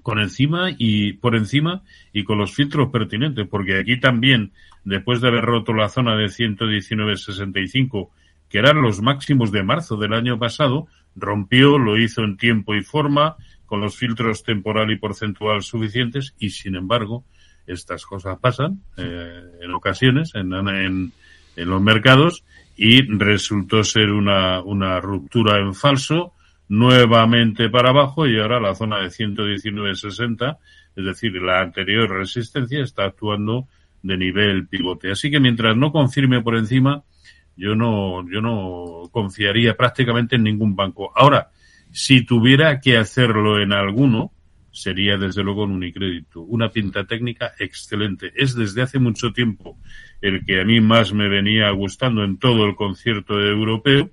con 0.09 0.21
encima 0.21 0.71
y 0.79 1.13
por 1.13 1.37
encima 1.37 1.83
y 2.15 2.25
con 2.25 2.39
los 2.39 2.55
filtros 2.55 2.89
pertinentes, 2.91 3.47
porque 3.47 3.79
aquí 3.79 4.01
también, 4.01 4.53
después 4.83 5.21
de 5.21 5.29
haber 5.29 5.45
roto 5.45 5.75
la 5.75 5.91
zona 5.91 6.17
de 6.17 6.29
119.65, 6.29 8.09
que 8.49 8.57
eran 8.57 8.81
los 8.81 9.03
máximos 9.03 9.53
de 9.53 9.63
marzo 9.63 9.99
del 9.99 10.15
año 10.15 10.39
pasado, 10.39 10.87
rompió, 11.15 11.77
lo 11.77 11.99
hizo 11.99 12.23
en 12.23 12.39
tiempo 12.39 12.75
y 12.75 12.81
forma, 12.81 13.37
con 13.67 13.83
los 13.83 13.99
filtros 13.99 14.45
temporal 14.45 14.91
y 14.91 14.97
porcentual 14.97 15.61
suficientes, 15.61 16.35
y 16.39 16.49
sin 16.49 16.75
embargo, 16.77 17.27
estas 17.67 18.07
cosas 18.07 18.39
pasan 18.39 18.81
eh, 18.97 19.43
en 19.61 19.75
ocasiones 19.75 20.31
en, 20.35 20.55
en, 20.55 21.13
en, 21.55 21.69
los 21.69 21.83
mercados 21.83 22.45
y 22.79 23.03
resultó 23.03 23.85
ser 23.85 24.09
una, 24.09 24.63
una 24.63 25.01
ruptura 25.01 25.59
en 25.59 25.75
falso, 25.75 26.33
nuevamente 26.69 27.71
para 27.71 27.91
abajo 27.91 28.27
y 28.27 28.39
ahora 28.39 28.61
la 28.61 28.75
zona 28.75 29.01
de 29.01 29.09
119.60, 29.09 30.59
es 30.97 31.05
decir, 31.05 31.35
la 31.41 31.61
anterior 31.61 32.11
resistencia 32.11 32.83
está 32.83 33.05
actuando 33.05 33.69
de 34.03 34.17
nivel 34.17 34.69
pivote. 34.69 35.11
Así 35.11 35.31
que 35.31 35.41
mientras 35.41 35.77
no 35.77 35.93
confirme 35.93 36.43
por 36.43 36.57
encima, 36.57 37.03
yo 37.57 37.75
no, 37.75 38.29
yo 38.31 38.41
no 38.41 39.09
confiaría 39.11 39.77
prácticamente 39.77 40.37
en 40.37 40.45
ningún 40.45 40.77
banco. 40.77 41.13
Ahora, 41.17 41.51
si 41.91 42.25
tuviera 42.25 42.81
que 42.81 42.97
hacerlo 42.97 43.61
en 43.61 43.73
alguno, 43.73 44.33
sería 44.71 45.17
desde 45.17 45.43
luego 45.43 45.65
en 45.65 45.73
Unicrédito. 45.73 46.43
Una 46.43 46.71
pinta 46.71 47.05
técnica 47.05 47.53
excelente. 47.59 48.33
Es 48.37 48.55
desde 48.55 48.83
hace 48.83 48.99
mucho 48.99 49.33
tiempo 49.33 49.79
el 50.21 50.45
que 50.45 50.61
a 50.61 50.65
mí 50.65 50.81
más 50.81 51.13
me 51.13 51.29
venía 51.29 51.71
gustando 51.71 52.23
en 52.23 52.39
todo 52.39 52.65
el 52.65 52.77
concierto 52.77 53.41
europeo 53.41 54.11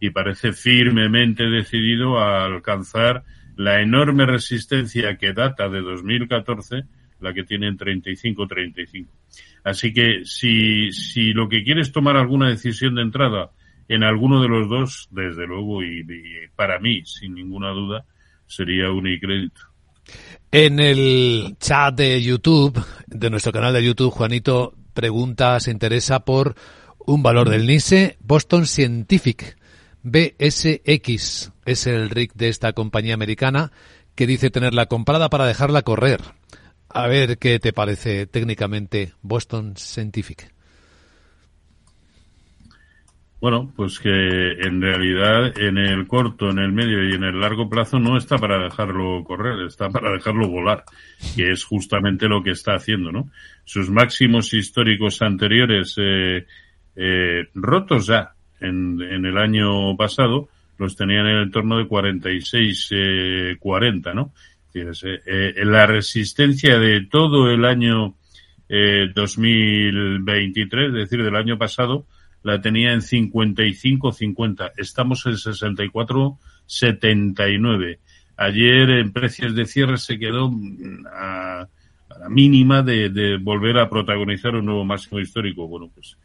y 0.00 0.10
parece 0.10 0.52
firmemente 0.52 1.44
decidido 1.44 2.18
a 2.18 2.46
alcanzar 2.46 3.22
la 3.56 3.82
enorme 3.82 4.24
resistencia 4.24 5.18
que 5.18 5.34
data 5.34 5.68
de 5.68 5.82
2014, 5.82 6.84
la 7.20 7.34
que 7.34 7.44
tiene 7.44 7.68
en 7.68 7.76
35-35. 7.76 9.06
Así 9.62 9.92
que 9.92 10.22
si, 10.24 10.90
si 10.92 11.34
lo 11.34 11.48
que 11.48 11.62
quieres 11.62 11.92
tomar 11.92 12.16
alguna 12.16 12.48
decisión 12.48 12.94
de 12.94 13.02
entrada 13.02 13.50
en 13.88 14.02
alguno 14.02 14.40
de 14.40 14.48
los 14.48 14.68
dos, 14.68 15.08
desde 15.10 15.46
luego, 15.46 15.82
y, 15.82 16.00
y 16.00 16.48
para 16.56 16.78
mí, 16.78 17.02
sin 17.04 17.34
ninguna 17.34 17.70
duda, 17.70 18.06
sería 18.46 18.90
Unicrédito. 18.90 19.60
En 20.50 20.80
el 20.80 21.56
chat 21.60 21.94
de 21.94 22.22
YouTube, 22.22 22.82
de 23.06 23.30
nuestro 23.30 23.52
canal 23.52 23.74
de 23.74 23.84
YouTube, 23.84 24.10
Juanito 24.10 24.74
pregunta, 24.94 25.60
se 25.60 25.70
interesa 25.70 26.24
por 26.24 26.54
un 26.98 27.22
valor 27.22 27.48
del 27.48 27.66
NISE, 27.66 28.16
Boston 28.20 28.66
Scientific, 28.66 29.56
BSX, 30.02 31.52
es 31.66 31.86
el 31.86 32.10
RIC 32.10 32.32
de 32.34 32.48
esta 32.48 32.72
compañía 32.72 33.14
americana, 33.14 33.70
que 34.14 34.26
dice 34.26 34.50
tenerla 34.50 34.86
comprada 34.86 35.28
para 35.28 35.46
dejarla 35.46 35.82
correr. 35.82 36.20
A 36.88 37.06
ver 37.06 37.38
qué 37.38 37.58
te 37.58 37.72
parece 37.72 38.26
técnicamente 38.26 39.12
Boston 39.22 39.74
Scientific. 39.76 40.52
Bueno, 43.40 43.72
pues 43.74 43.98
que 43.98 44.10
en 44.10 44.82
realidad 44.82 45.58
en 45.58 45.78
el 45.78 46.06
corto, 46.06 46.50
en 46.50 46.58
el 46.58 46.72
medio 46.72 47.08
y 47.08 47.14
en 47.14 47.24
el 47.24 47.40
largo 47.40 47.70
plazo 47.70 47.98
no 47.98 48.18
está 48.18 48.36
para 48.36 48.62
dejarlo 48.62 49.24
correr, 49.24 49.66
está 49.66 49.88
para 49.88 50.12
dejarlo 50.12 50.48
volar, 50.48 50.84
que 51.34 51.50
es 51.50 51.64
justamente 51.64 52.28
lo 52.28 52.42
que 52.42 52.50
está 52.50 52.74
haciendo, 52.74 53.10
¿no? 53.10 53.30
Sus 53.64 53.88
máximos 53.88 54.52
históricos 54.52 55.22
anteriores 55.22 55.94
eh, 55.96 56.46
eh, 56.96 57.48
rotos 57.54 58.08
ya 58.08 58.34
en, 58.60 59.00
en, 59.00 59.24
el 59.24 59.38
año 59.38 59.96
pasado 59.96 60.48
los 60.78 60.96
tenían 60.96 61.26
en 61.26 61.36
el 61.36 61.42
entorno 61.44 61.78
de 61.78 61.86
46, 61.86 62.88
eh, 62.92 63.56
40, 63.58 64.12
¿no? 64.14 64.32
Fíjese, 64.72 65.20
eh, 65.26 65.54
la 65.64 65.86
resistencia 65.86 66.78
de 66.78 67.06
todo 67.06 67.50
el 67.50 67.64
año 67.64 68.14
eh, 68.68 69.08
2023, 69.14 70.88
es 70.88 70.94
decir, 70.94 71.24
del 71.24 71.36
año 71.36 71.56
pasado, 71.58 72.06
la 72.42 72.60
tenía 72.60 72.92
en 72.92 73.00
55.50. 73.00 74.72
Estamos 74.76 75.24
en 75.26 75.32
64.79. 75.32 77.98
Ayer 78.36 78.90
en 78.90 79.12
precios 79.12 79.54
de 79.54 79.66
cierre 79.66 79.98
se 79.98 80.18
quedó 80.18 80.50
a, 81.12 81.68
a 82.08 82.18
la 82.18 82.28
mínima 82.28 82.82
de, 82.82 83.10
de, 83.10 83.36
volver 83.36 83.78
a 83.78 83.88
protagonizar 83.90 84.54
un 84.54 84.66
nuevo 84.66 84.84
máximo 84.84 85.18
histórico. 85.20 85.68
Bueno, 85.68 85.90
pues 85.94 86.16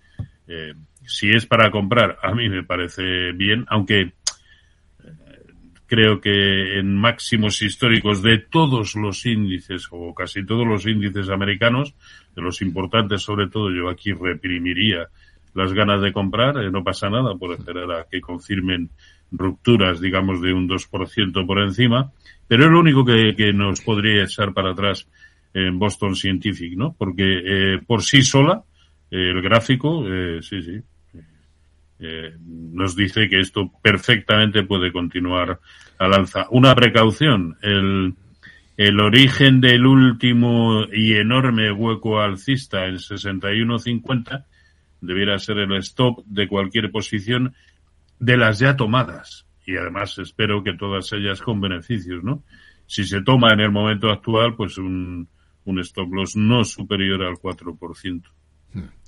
eh, 0.47 0.73
si 1.07 1.31
es 1.31 1.45
para 1.45 1.71
comprar, 1.71 2.17
a 2.21 2.33
mí 2.33 2.49
me 2.49 2.63
parece 2.63 3.31
bien, 3.33 3.65
aunque 3.67 4.13
creo 5.87 6.19
que 6.19 6.79
en 6.79 6.95
máximos 6.95 7.61
históricos 7.61 8.21
de 8.21 8.39
todos 8.39 8.95
los 8.95 9.25
índices 9.25 9.87
o 9.91 10.13
casi 10.13 10.45
todos 10.45 10.65
los 10.65 10.85
índices 10.85 11.29
americanos, 11.29 11.93
de 12.35 12.41
los 12.41 12.61
importantes 12.61 13.21
sobre 13.21 13.47
todo, 13.47 13.71
yo 13.71 13.89
aquí 13.89 14.11
reprimiría 14.11 15.07
las 15.53 15.73
ganas 15.73 16.01
de 16.01 16.11
comprar, 16.11 16.57
eh, 16.57 16.71
no 16.71 16.83
pasa 16.83 17.09
nada 17.09 17.35
por 17.35 17.53
esperar 17.53 17.91
a 17.91 18.05
que 18.09 18.19
confirmen 18.19 18.89
rupturas, 19.31 20.01
digamos, 20.01 20.41
de 20.41 20.53
un 20.53 20.67
2% 20.67 21.45
por 21.45 21.59
encima, 21.59 22.11
pero 22.47 22.65
es 22.65 22.71
lo 22.71 22.79
único 22.79 23.05
que, 23.05 23.35
que 23.35 23.53
nos 23.53 23.81
podría 23.81 24.23
echar 24.23 24.53
para 24.53 24.71
atrás 24.71 25.07
en 25.53 25.79
Boston 25.79 26.15
Scientific, 26.15 26.75
¿no? 26.75 26.93
Porque 26.97 27.23
eh, 27.23 27.79
por 27.85 28.03
sí 28.03 28.21
sola, 28.21 28.63
eh, 29.09 29.29
el 29.29 29.41
gráfico, 29.41 30.03
eh, 30.05 30.39
sí, 30.41 30.61
sí, 30.61 30.81
eh, 31.99 32.35
nos 32.45 32.95
dice 32.95 33.29
que 33.29 33.39
esto 33.39 33.71
perfectamente 33.81 34.63
puede 34.63 34.91
continuar 34.91 35.59
al 35.97 36.13
alza. 36.13 36.47
Una 36.51 36.75
precaución, 36.75 37.57
el, 37.61 38.15
el 38.77 38.99
origen 38.99 39.61
del 39.61 39.85
último 39.85 40.85
y 40.91 41.13
enorme 41.13 41.71
hueco 41.71 42.19
alcista 42.19 42.85
en 42.85 42.95
61.50 42.95 44.45
debiera 45.01 45.39
ser 45.39 45.59
el 45.59 45.73
stop 45.77 46.25
de 46.25 46.47
cualquier 46.47 46.91
posición 46.91 47.53
de 48.19 48.37
las 48.37 48.59
ya 48.59 48.75
tomadas. 48.75 49.45
Y 49.65 49.77
además 49.77 50.17
espero 50.19 50.63
que 50.63 50.73
todas 50.73 51.11
ellas 51.13 51.41
con 51.41 51.61
beneficios, 51.61 52.23
¿no? 52.23 52.43
Si 52.87 53.03
se 53.03 53.21
toma 53.21 53.49
en 53.51 53.61
el 53.61 53.71
momento 53.71 54.09
actual, 54.11 54.55
pues 54.55 54.77
un, 54.77 55.27
un 55.63 55.79
stop 55.79 56.13
loss 56.13 56.35
no 56.35 56.63
superior 56.63 57.23
al 57.23 57.35
4%. 57.35 58.23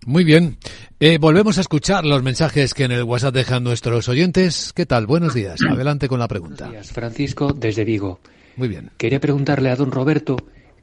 Muy 0.05 0.23
bien. 0.23 0.57
Eh, 0.99 1.17
volvemos 1.17 1.57
a 1.57 1.61
escuchar 1.61 2.05
los 2.05 2.23
mensajes 2.23 2.73
que 2.73 2.85
en 2.85 2.91
el 2.91 3.03
WhatsApp 3.03 3.35
dejan 3.35 3.63
nuestros 3.63 4.07
oyentes. 4.07 4.71
¿Qué 4.73 4.85
tal? 4.85 5.05
Buenos 5.05 5.33
días. 5.33 5.59
Adelante 5.69 6.07
con 6.07 6.19
la 6.19 6.27
pregunta. 6.27 6.65
Buenos 6.65 6.85
días, 6.85 6.93
Francisco, 6.93 7.51
desde 7.51 7.83
Vigo. 7.83 8.21
Muy 8.55 8.69
bien. 8.69 8.91
Quería 8.97 9.19
preguntarle 9.19 9.69
a 9.69 9.75
don 9.75 9.91
Roberto 9.91 10.37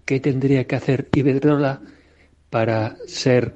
qué 0.04 0.20
tendría 0.20 0.66
que 0.66 0.76
hacer 0.76 1.08
Iberdrola 1.12 1.80
para 2.50 2.96
ser 3.06 3.54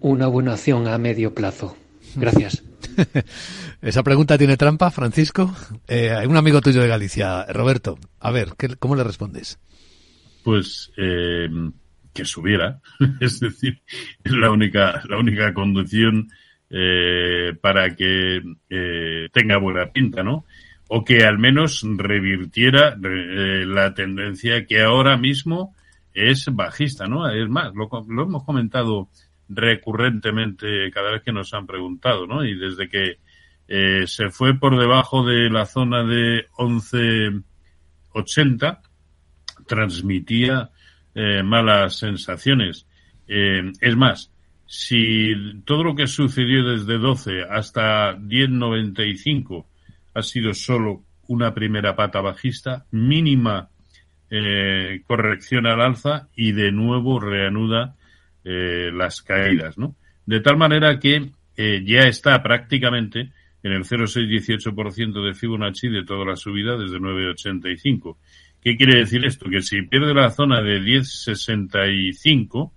una 0.00 0.26
buena 0.26 0.52
acción 0.52 0.86
a 0.86 0.98
medio 0.98 1.34
plazo. 1.34 1.76
Gracias. 2.14 2.62
Esa 3.82 4.02
pregunta 4.02 4.38
tiene 4.38 4.56
trampa, 4.56 4.90
Francisco. 4.90 5.54
Eh, 5.86 6.10
hay 6.10 6.26
un 6.26 6.36
amigo 6.36 6.60
tuyo 6.60 6.82
de 6.82 6.88
Galicia, 6.88 7.46
Roberto. 7.46 7.98
A 8.20 8.30
ver, 8.30 8.54
¿cómo 8.78 8.94
le 8.94 9.04
respondes? 9.04 9.58
Pues 10.44 10.92
eh, 10.96 11.48
que 12.18 12.24
subiera, 12.24 12.80
es 13.20 13.38
decir, 13.38 13.80
es 14.24 14.32
la 14.32 14.50
única, 14.50 15.00
la 15.08 15.18
única 15.18 15.54
conducción 15.54 16.28
eh, 16.68 17.54
para 17.60 17.94
que 17.94 18.42
eh, 18.68 19.28
tenga 19.32 19.58
buena 19.58 19.92
pinta, 19.92 20.24
¿no? 20.24 20.44
O 20.88 21.04
que 21.04 21.22
al 21.22 21.38
menos 21.38 21.86
revirtiera 21.96 22.96
eh, 23.00 23.64
la 23.66 23.94
tendencia 23.94 24.66
que 24.66 24.82
ahora 24.82 25.16
mismo 25.16 25.76
es 26.12 26.46
bajista, 26.52 27.06
¿no? 27.06 27.30
Es 27.30 27.48
más, 27.48 27.72
lo, 27.74 27.88
lo, 28.08 28.22
hemos 28.24 28.42
comentado 28.42 29.08
recurrentemente 29.48 30.90
cada 30.90 31.12
vez 31.12 31.22
que 31.22 31.32
nos 31.32 31.54
han 31.54 31.68
preguntado, 31.68 32.26
¿no? 32.26 32.44
Y 32.44 32.58
desde 32.58 32.88
que 32.88 33.18
eh, 33.68 34.08
se 34.08 34.30
fue 34.30 34.58
por 34.58 34.76
debajo 34.76 35.24
de 35.24 35.50
la 35.50 35.66
zona 35.66 36.02
de 36.02 36.48
11.80, 36.56 38.80
transmitía 39.68 40.70
eh, 41.18 41.42
malas 41.42 41.96
sensaciones. 41.98 42.86
Eh, 43.26 43.72
es 43.80 43.96
más, 43.96 44.30
si 44.66 45.34
todo 45.64 45.82
lo 45.82 45.96
que 45.96 46.06
sucedió 46.06 46.62
desde 46.62 46.96
12 46.96 47.42
hasta 47.50 48.16
10.95 48.16 49.64
ha 50.14 50.22
sido 50.22 50.54
solo 50.54 51.02
una 51.26 51.52
primera 51.52 51.96
pata 51.96 52.20
bajista, 52.20 52.86
mínima 52.92 53.68
eh, 54.30 55.02
corrección 55.08 55.66
al 55.66 55.80
alza 55.80 56.28
y 56.36 56.52
de 56.52 56.70
nuevo 56.70 57.18
reanuda 57.18 57.96
eh, 58.44 58.90
las 58.94 59.20
caídas, 59.20 59.76
¿no? 59.76 59.96
De 60.24 60.38
tal 60.38 60.56
manera 60.56 61.00
que 61.00 61.30
eh, 61.56 61.82
ya 61.84 62.02
está 62.02 62.40
prácticamente 62.44 63.32
en 63.64 63.72
el 63.72 63.84
0,618% 63.84 65.26
de 65.26 65.34
Fibonacci 65.34 65.88
de 65.88 66.04
toda 66.04 66.24
la 66.24 66.36
subida 66.36 66.76
desde 66.76 66.98
9,85. 66.98 68.16
¿Qué 68.62 68.76
quiere 68.76 68.98
decir 68.98 69.24
esto? 69.24 69.48
Que 69.48 69.62
si 69.62 69.82
pierde 69.82 70.14
la 70.14 70.30
zona 70.30 70.62
de 70.62 70.80
1065, 70.80 72.72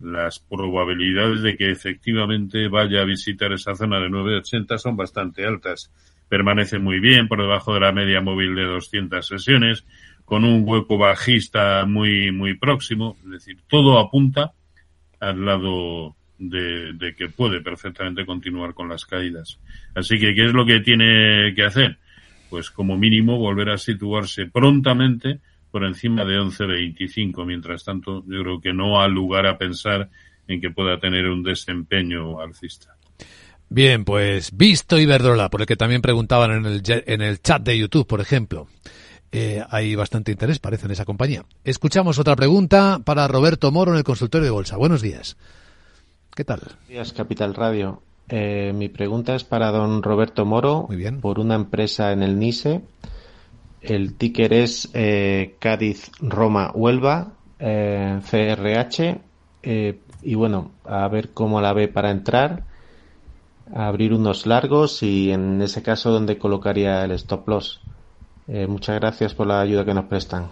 las 0.00 0.38
probabilidades 0.38 1.42
de 1.42 1.56
que 1.56 1.70
efectivamente 1.70 2.68
vaya 2.68 3.00
a 3.00 3.04
visitar 3.04 3.52
esa 3.52 3.74
zona 3.74 3.98
de 4.00 4.10
980 4.10 4.78
son 4.78 4.96
bastante 4.96 5.44
altas. 5.44 5.90
Permanece 6.28 6.78
muy 6.78 7.00
bien 7.00 7.26
por 7.26 7.40
debajo 7.40 7.74
de 7.74 7.80
la 7.80 7.92
media 7.92 8.20
móvil 8.20 8.54
de 8.54 8.64
200 8.64 9.26
sesiones, 9.26 9.84
con 10.24 10.44
un 10.44 10.62
hueco 10.64 10.98
bajista 10.98 11.84
muy, 11.86 12.30
muy 12.30 12.54
próximo. 12.54 13.16
Es 13.24 13.30
decir, 13.30 13.58
todo 13.66 13.98
apunta 13.98 14.52
al 15.20 15.44
lado 15.44 16.14
de, 16.38 16.92
de 16.92 17.14
que 17.16 17.28
puede 17.28 17.60
perfectamente 17.60 18.24
continuar 18.24 18.74
con 18.74 18.88
las 18.88 19.04
caídas. 19.04 19.58
Así 19.94 20.18
que, 20.20 20.34
¿qué 20.34 20.44
es 20.44 20.52
lo 20.52 20.64
que 20.64 20.80
tiene 20.80 21.54
que 21.56 21.64
hacer? 21.64 21.98
Pues 22.48 22.70
como 22.70 22.96
mínimo 22.96 23.38
volver 23.38 23.70
a 23.70 23.78
situarse 23.78 24.46
prontamente 24.46 25.40
por 25.70 25.84
encima 25.84 26.24
de 26.24 26.38
11.25. 26.38 27.44
Mientras 27.44 27.84
tanto, 27.84 28.24
yo 28.26 28.42
creo 28.42 28.60
que 28.60 28.72
no 28.72 29.00
ha 29.00 29.08
lugar 29.08 29.46
a 29.46 29.58
pensar 29.58 30.08
en 30.46 30.60
que 30.60 30.70
pueda 30.70 30.98
tener 30.98 31.26
un 31.26 31.42
desempeño 31.42 32.40
alcista. 32.40 32.96
Bien, 33.70 34.04
pues 34.04 34.56
visto 34.56 34.98
Iberdrola, 34.98 35.50
por 35.50 35.60
el 35.60 35.66
que 35.66 35.76
también 35.76 36.00
preguntaban 36.00 36.52
en 36.52 36.66
el, 36.66 36.82
en 36.86 37.20
el 37.20 37.42
chat 37.42 37.62
de 37.62 37.78
YouTube, 37.78 38.06
por 38.06 38.20
ejemplo. 38.20 38.66
Eh, 39.30 39.62
hay 39.68 39.94
bastante 39.94 40.32
interés, 40.32 40.58
parece, 40.58 40.86
en 40.86 40.92
esa 40.92 41.04
compañía. 41.04 41.44
Escuchamos 41.64 42.18
otra 42.18 42.34
pregunta 42.34 43.00
para 43.04 43.28
Roberto 43.28 43.70
Moro 43.70 43.92
en 43.92 43.98
el 43.98 44.04
consultorio 44.04 44.46
de 44.46 44.50
Bolsa. 44.50 44.78
Buenos 44.78 45.02
días. 45.02 45.36
¿Qué 46.34 46.44
tal? 46.44 46.60
Buenos 46.60 46.88
días, 46.88 47.12
Capital 47.12 47.54
Radio. 47.54 48.02
Eh, 48.28 48.72
mi 48.74 48.88
pregunta 48.88 49.34
es 49.34 49.44
para 49.44 49.70
don 49.70 50.02
Roberto 50.02 50.44
Moro, 50.44 50.86
Muy 50.88 50.96
bien. 50.96 51.20
por 51.20 51.38
una 51.38 51.54
empresa 51.54 52.12
en 52.12 52.22
el 52.22 52.38
NISE. 52.38 52.82
El 53.80 54.14
ticker 54.14 54.52
es 54.52 54.90
eh, 54.92 55.56
Cádiz 55.58 56.10
Roma 56.20 56.70
Huelva, 56.74 57.32
eh, 57.58 58.20
CRH. 58.28 59.20
y 60.22 60.34
bueno, 60.34 60.72
a 60.84 61.08
ver 61.08 61.30
cómo 61.30 61.60
la 61.60 61.72
ve 61.72 61.88
para 61.88 62.10
entrar, 62.10 62.64
abrir 63.74 64.12
unos 64.12 64.46
largos 64.46 65.02
y 65.02 65.30
en 65.30 65.62
ese 65.62 65.82
caso, 65.82 66.10
¿dónde 66.10 66.38
colocaría 66.38 67.04
el 67.04 67.12
stop 67.12 67.48
loss? 67.48 67.80
muchas 68.66 68.98
gracias 68.98 69.34
por 69.34 69.46
la 69.46 69.60
ayuda 69.60 69.84
que 69.84 69.92
nos 69.92 70.06
prestan. 70.06 70.48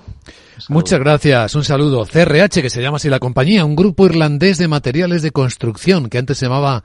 Muchas 0.68 1.00
gracias. 1.00 1.54
Un 1.54 1.64
saludo. 1.64 2.04
CRH, 2.04 2.60
que 2.60 2.68
se 2.68 2.82
llama 2.82 2.98
así 2.98 3.08
la 3.08 3.18
compañía, 3.18 3.64
un 3.64 3.74
grupo 3.74 4.04
irlandés 4.04 4.58
de 4.58 4.68
materiales 4.68 5.22
de 5.22 5.30
construcción 5.30 6.10
que 6.10 6.18
antes 6.18 6.36
se 6.36 6.44
llamaba 6.44 6.84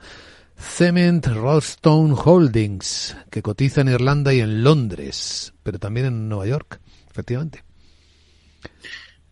Cement 0.62 1.26
Rollstone 1.26 2.14
Holdings, 2.14 3.16
que 3.30 3.42
cotiza 3.42 3.80
en 3.80 3.88
Irlanda 3.88 4.32
y 4.32 4.40
en 4.40 4.62
Londres, 4.62 5.52
pero 5.62 5.78
también 5.78 6.06
en 6.06 6.28
Nueva 6.28 6.46
York, 6.46 6.80
efectivamente. 7.10 7.64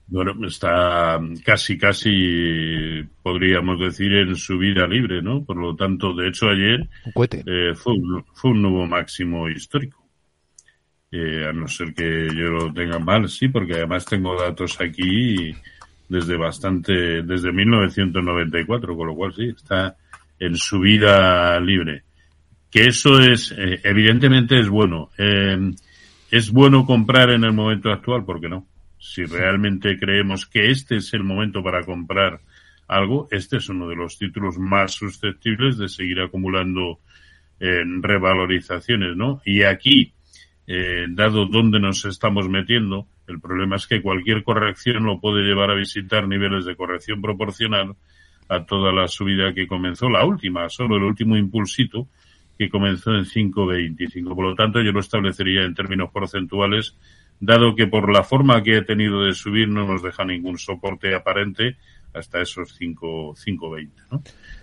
Bueno, 0.08 0.34
está 0.46 1.20
casi, 1.44 1.78
casi, 1.78 3.04
podríamos 3.22 3.78
decir, 3.78 4.12
en 4.12 4.34
su 4.34 4.58
vida 4.58 4.88
libre, 4.88 5.22
¿no? 5.22 5.44
Por 5.44 5.56
lo 5.56 5.76
tanto, 5.76 6.12
de 6.14 6.28
hecho, 6.28 6.48
ayer 6.48 6.88
eh, 7.46 7.74
fue, 7.76 7.92
un, 7.92 8.24
fue, 8.34 8.50
un, 8.50 8.62
nuevo 8.62 8.86
máximo 8.86 9.48
histórico. 9.48 10.04
Eh, 11.12 11.46
a 11.48 11.52
no 11.52 11.68
ser 11.68 11.94
que 11.94 12.28
yo 12.34 12.50
lo 12.50 12.72
tenga 12.72 12.98
mal, 12.98 13.28
sí, 13.28 13.48
porque 13.48 13.74
además 13.74 14.04
tengo 14.04 14.38
datos 14.38 14.80
aquí 14.80 15.54
desde 16.08 16.36
bastante, 16.36 17.22
desde 17.22 17.52
1994, 17.52 18.96
con 18.96 19.06
lo 19.06 19.14
cual 19.14 19.32
sí, 19.32 19.44
está 19.56 19.96
en 20.40 20.56
su 20.56 20.80
vida 20.80 21.60
libre. 21.60 22.02
Que 22.70 22.86
eso 22.86 23.20
es, 23.20 23.52
eh, 23.56 23.80
evidentemente 23.84 24.58
es 24.58 24.68
bueno. 24.68 25.10
Eh, 25.18 25.72
es 26.30 26.50
bueno 26.50 26.86
comprar 26.86 27.30
en 27.30 27.44
el 27.44 27.52
momento 27.52 27.90
actual, 27.90 28.24
¿por 28.24 28.40
qué 28.40 28.48
no? 28.48 28.66
Si 28.98 29.24
realmente 29.24 29.98
creemos 29.98 30.46
que 30.46 30.70
este 30.70 30.96
es 30.96 31.12
el 31.14 31.24
momento 31.24 31.62
para 31.62 31.84
comprar 31.84 32.40
algo, 32.86 33.28
este 33.30 33.58
es 33.58 33.68
uno 33.68 33.88
de 33.88 33.96
los 33.96 34.18
títulos 34.18 34.58
más 34.58 34.92
susceptibles 34.92 35.78
de 35.78 35.88
seguir 35.88 36.20
acumulando 36.20 37.00
eh, 37.58 37.82
revalorizaciones, 38.00 39.16
¿no? 39.16 39.42
Y 39.44 39.62
aquí, 39.62 40.12
eh, 40.66 41.06
dado 41.08 41.46
dónde 41.46 41.80
nos 41.80 42.04
estamos 42.04 42.48
metiendo, 42.48 43.06
el 43.26 43.40
problema 43.40 43.76
es 43.76 43.86
que 43.86 44.02
cualquier 44.02 44.42
corrección 44.42 45.04
lo 45.04 45.20
puede 45.20 45.42
llevar 45.42 45.70
a 45.70 45.74
visitar 45.74 46.26
niveles 46.26 46.64
de 46.64 46.76
corrección 46.76 47.22
proporcional 47.22 47.94
a 48.50 48.64
toda 48.64 48.92
la 48.92 49.06
subida 49.06 49.54
que 49.54 49.68
comenzó, 49.68 50.10
la 50.10 50.24
última, 50.24 50.68
solo 50.68 50.96
el 50.96 51.04
último 51.04 51.36
impulsito 51.36 52.08
que 52.58 52.68
comenzó 52.68 53.14
en 53.14 53.24
5.25. 53.24 54.34
Por 54.34 54.44
lo 54.44 54.54
tanto, 54.56 54.82
yo 54.82 54.90
lo 54.90 54.98
establecería 54.98 55.62
en 55.62 55.74
términos 55.74 56.10
porcentuales, 56.10 56.96
dado 57.38 57.76
que 57.76 57.86
por 57.86 58.12
la 58.12 58.24
forma 58.24 58.60
que 58.62 58.78
ha 58.78 58.84
tenido 58.84 59.24
de 59.24 59.34
subir 59.34 59.68
no 59.68 59.86
nos 59.86 60.02
deja 60.02 60.24
ningún 60.24 60.58
soporte 60.58 61.14
aparente 61.14 61.76
hasta 62.12 62.42
esos 62.42 62.78
5.20. 62.78 63.90
¿no? 64.10 64.22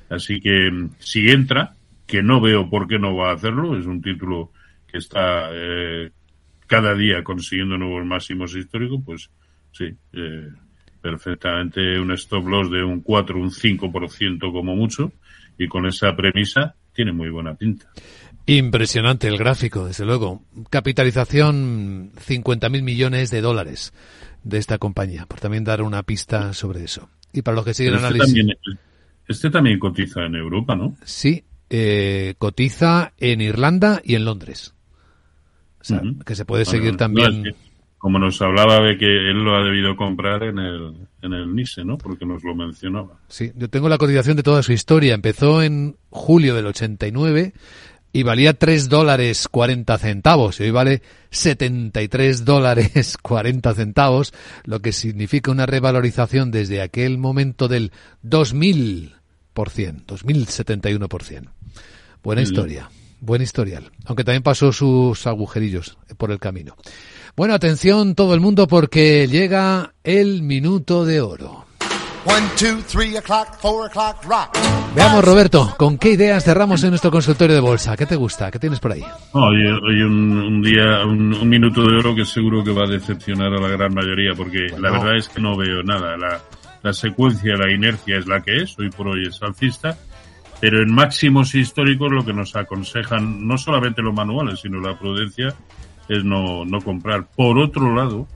Así 0.10 0.42
que 0.42 0.70
si 1.00 1.30
entra, 1.30 1.74
que 2.06 2.22
no 2.22 2.42
veo 2.42 2.70
por 2.70 2.88
qué 2.88 3.00
no 3.00 3.16
va 3.16 3.32
a 3.32 3.36
hacerlo, 3.36 3.78
es 3.78 3.86
un 3.86 4.02
título 4.02 4.52
que 4.86 4.98
está 4.98 5.50
eh, 5.54 6.12
cada 6.68 6.94
día 6.94 7.24
consiguiendo 7.24 7.78
nuevos 7.78 8.06
máximos 8.06 8.54
históricos, 8.54 9.02
pues 9.06 9.30
sí, 9.72 9.96
eh, 10.12 10.50
perfectamente 11.02 12.00
un 12.00 12.12
stop 12.14 12.48
loss 12.48 12.72
de 12.72 12.84
un 12.84 13.02
4, 13.02 13.40
un 13.40 13.52
5% 13.52 14.52
como 14.52 14.76
mucho, 14.76 15.12
y 15.58 15.68
con 15.68 15.86
esa 15.86 16.16
premisa 16.16 16.76
tiene 16.94 17.12
muy 17.12 17.30
buena 17.30 17.56
pinta. 17.56 17.88
Impresionante 18.46 19.28
el 19.28 19.38
gráfico, 19.38 19.86
desde 19.86 20.06
luego. 20.06 20.42
Capitalización 20.70 22.12
50.000 22.14 22.82
millones 22.82 23.30
de 23.30 23.42
dólares 23.42 23.94
de 24.44 24.58
esta 24.58 24.78
compañía, 24.78 25.26
por 25.26 25.40
también 25.40 25.64
dar 25.66 25.82
una 25.82 26.04
pista 26.04 26.54
sobre 26.54 26.84
eso. 26.84 27.10
Y 27.34 27.42
para 27.42 27.56
los 27.56 27.66
que 27.66 27.74
siguen 27.74 27.94
el 27.94 27.98
este 27.98 28.08
análisis. 28.08 28.36
También, 28.36 28.58
este 29.28 29.50
también 29.50 29.80
cotiza 29.80 30.26
en 30.26 30.36
Europa, 30.36 30.76
¿no? 30.76 30.96
Sí, 31.04 31.44
eh, 31.70 32.36
cotiza 32.38 33.12
en 33.18 33.42
Irlanda 33.42 34.02
y 34.04 34.16
en 34.16 34.24
Londres. 34.24 34.74
O 35.82 35.84
sea, 35.84 35.98
uh 35.98 36.06
-huh. 36.06 36.24
que 36.24 36.36
se 36.36 36.46
puede 36.46 36.64
seguir 36.64 36.96
también. 36.96 37.44
No, 37.44 37.50
es, 37.50 37.56
que, 37.56 37.67
como 37.98 38.20
nos 38.20 38.42
hablaba 38.42 38.80
de 38.82 38.98
que 38.98 39.06
él 39.06 39.44
lo 39.44 39.56
ha 39.56 39.64
debido 39.64 39.96
comprar 39.96 40.44
en 40.44 40.60
el, 40.60 40.94
en 41.22 41.34
el 41.34 41.56
NISE, 41.56 41.84
¿no? 41.84 41.98
Porque 41.98 42.26
nos 42.26 42.44
lo 42.44 42.54
mencionaba. 42.56 43.20
Sí, 43.28 43.52
yo 43.56 43.70
tengo 43.70 43.90
la 43.90 43.98
cotización 43.98 44.38
de 44.38 44.44
toda 44.44 44.62
su 44.62 44.72
historia. 44.72 45.16
Empezó 45.16 45.64
en 45.64 45.98
julio 46.10 46.56
del 46.56 46.68
89 46.68 47.54
y 48.14 48.24
valía 48.24 48.54
3 48.54 48.90
dólares 48.90 49.48
40 49.48 49.98
centavos 49.98 50.60
y 50.60 50.64
hoy 50.64 50.72
vale 50.72 51.02
73 51.32 52.46
dólares 52.46 53.18
40 53.22 53.74
centavos, 53.74 54.34
lo 54.64 54.80
que 54.80 54.92
significa 54.92 55.52
una 55.52 55.66
revalorización 55.66 56.52
desde 56.52 56.82
aquel 56.82 57.18
momento 57.18 57.68
del 57.68 57.92
2000%, 58.24 59.12
2071%. 59.56 61.50
Buena 62.24 62.42
historia, 62.42 62.90
buen 63.22 63.42
historial, 63.42 63.92
aunque 64.06 64.24
también 64.24 64.44
pasó 64.44 64.72
sus 64.72 65.26
agujerillos 65.28 65.98
por 66.18 66.32
el 66.32 66.40
camino. 66.40 66.76
Bueno, 67.38 67.54
atención 67.54 68.16
todo 68.16 68.34
el 68.34 68.40
mundo 68.40 68.66
porque 68.68 69.28
llega 69.28 69.94
el 70.04 70.42
minuto 70.42 71.06
de 71.06 71.22
oro. 71.22 71.68
Veamos, 74.96 75.24
Roberto, 75.24 75.76
¿con 75.78 76.00
qué 76.00 76.14
ideas 76.14 76.44
cerramos 76.44 76.84
en 76.84 76.90
nuestro 76.90 77.12
consultorio 77.12 77.54
de 77.54 77.62
bolsa? 77.62 77.96
¿Qué 77.96 78.08
te 78.08 78.16
gusta? 78.16 78.50
¿Qué 78.50 78.58
tienes 78.58 78.80
por 78.80 78.94
ahí? 78.94 79.04
Hoy, 79.34 79.68
un, 80.02 80.64
día, 80.64 81.06
un, 81.06 81.48
minuto 81.48 81.84
de 81.84 81.98
oro 81.98 82.16
que 82.16 82.26
seguro 82.26 82.64
que 82.64 82.72
va 82.72 82.86
a 82.86 82.90
decepcionar 82.90 83.54
a 83.54 83.62
la 83.62 83.68
gran 83.68 83.94
mayoría, 83.94 84.34
porque 84.36 84.70
la 84.76 84.90
verdad 84.90 85.16
es 85.16 85.30
que 85.30 85.40
no 85.40 85.56
veo 85.56 85.84
nada. 85.84 86.18
La, 86.18 86.42
la 86.82 86.92
secuencia, 86.92 87.54
la 87.56 87.72
inercia 87.72 88.18
es 88.18 88.26
la 88.26 88.42
que 88.42 88.64
es, 88.64 88.80
hoy 88.80 88.90
por 88.90 89.10
hoy 89.10 89.28
es 89.28 89.40
alcista, 89.44 89.96
pero 90.60 90.82
en 90.82 90.92
máximos 90.92 91.54
históricos 91.54 92.12
lo 92.12 92.26
que 92.26 92.34
nos 92.34 92.56
aconsejan 92.56 93.48
no 93.48 93.60
solamente 93.60 94.02
los 94.02 94.16
manuales, 94.16 94.60
sino 94.60 94.82
la 94.82 94.98
prudencia 94.98 95.54
es 96.10 96.24
no, 96.24 96.66
no 96.66 96.82
comprar. 96.82 97.28
Por 97.36 97.58
otro 97.58 97.94
lado, 97.94 98.28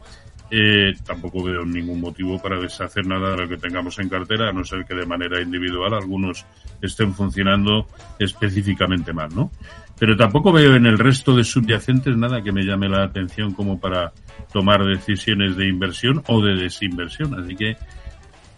eh, 0.54 0.94
tampoco 1.06 1.44
veo 1.44 1.64
ningún 1.64 2.02
motivo 2.02 2.38
para 2.42 2.60
deshacer 2.60 3.08
nada 3.08 3.32
de 3.32 3.38
lo 3.38 3.48
que 3.48 3.56
tengamos 3.56 3.98
en 4.00 4.10
cartera, 4.10 4.50
a 4.50 4.52
no 4.52 4.66
ser 4.66 4.84
que 4.84 4.94
de 4.94 5.06
manera 5.06 5.42
individual 5.42 5.94
algunos 5.94 6.46
estén 6.82 7.14
funcionando 7.14 7.88
específicamente 8.20 9.14
mal, 9.14 9.30
¿no? 9.34 9.50
Pero 9.98 10.18
tampoco 10.18 10.52
veo 10.52 10.76
en 10.76 10.88
el 10.88 11.00
resto 11.00 11.36
de 11.36 11.46
subyacentes 11.46 12.18
nada 12.18 12.42
que 12.44 12.52
me 12.52 12.64
llame 12.64 12.90
la 12.90 13.04
atención 13.04 13.54
como 13.54 13.80
para 13.80 14.12
tomar 14.52 14.84
decisiones 14.84 15.56
de 15.56 15.70
inversión 15.70 16.22
o 16.28 16.42
de 16.42 16.56
desinversión. 16.56 17.40
Así 17.40 17.56
que, 17.56 17.78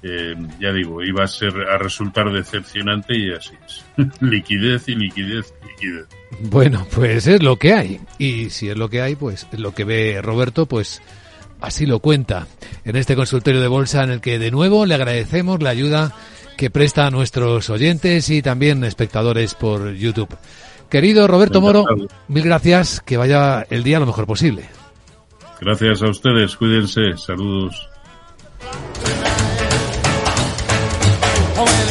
eh, 0.04 0.36
ya 0.60 0.72
digo, 0.72 1.02
iba 1.02 1.24
a 1.24 1.28
ser 1.28 1.54
a 1.70 1.78
resultar 1.78 2.32
decepcionante 2.32 3.18
y 3.18 3.32
así 3.32 3.54
es. 3.66 3.86
liquidez 4.22 4.88
y 4.90 4.96
liquidez 4.96 5.54
bueno, 6.42 6.86
pues 6.94 7.28
es 7.28 7.42
lo 7.42 7.58
que 7.58 7.74
hay. 7.74 8.00
Y 8.18 8.50
si 8.50 8.70
es 8.70 8.78
lo 8.78 8.90
que 8.90 9.02
hay, 9.02 9.16
pues 9.16 9.48
es 9.52 9.60
lo 9.60 9.74
que 9.74 9.84
ve 9.84 10.20
Roberto, 10.22 10.66
pues 10.66 11.02
así 11.62 11.86
lo 11.86 12.00
cuenta 12.00 12.48
en 12.86 12.96
este 12.96 13.16
consultorio 13.16 13.62
de 13.62 13.68
bolsa 13.68 14.04
en 14.04 14.12
el 14.12 14.22
que 14.22 14.40
de 14.40 14.52
nuevo 14.52 14.86
le 14.86 14.96
agradecemos 14.96 15.62
la 15.62 15.70
ayuda 15.70 16.14
que 16.58 16.70
presta 16.70 17.08
a 17.08 17.12
nuestros 17.12 17.70
oyentes 17.70 18.30
y 18.30 18.42
también 18.42 18.84
espectadores 18.84 19.56
por 19.56 19.94
YouTube. 19.94 20.36
Querido 20.90 21.28
Roberto 21.28 21.62
Moro, 21.62 21.86
mil 22.28 22.44
gracias, 22.44 23.02
que 23.02 23.18
vaya 23.18 23.66
el 23.70 23.84
día 23.84 24.00
lo 24.00 24.06
mejor 24.06 24.28
posible. 24.28 24.66
Gracias 25.60 26.04
a 26.04 26.10
ustedes, 26.10 26.56
cuídense, 26.56 27.18
saludos. 27.18 27.90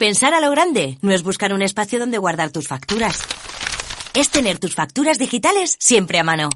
Pensar 0.00 0.32
a 0.32 0.40
lo 0.40 0.50
grande 0.50 0.96
no 1.02 1.12
es 1.12 1.22
buscar 1.22 1.52
un 1.52 1.60
espacio 1.60 1.98
donde 1.98 2.16
guardar 2.16 2.50
tus 2.50 2.66
facturas. 2.66 3.20
Es 4.14 4.30
tener 4.30 4.58
tus 4.58 4.74
facturas 4.74 5.18
digitales 5.18 5.76
siempre 5.78 6.18
a 6.18 6.24
mano. 6.24 6.48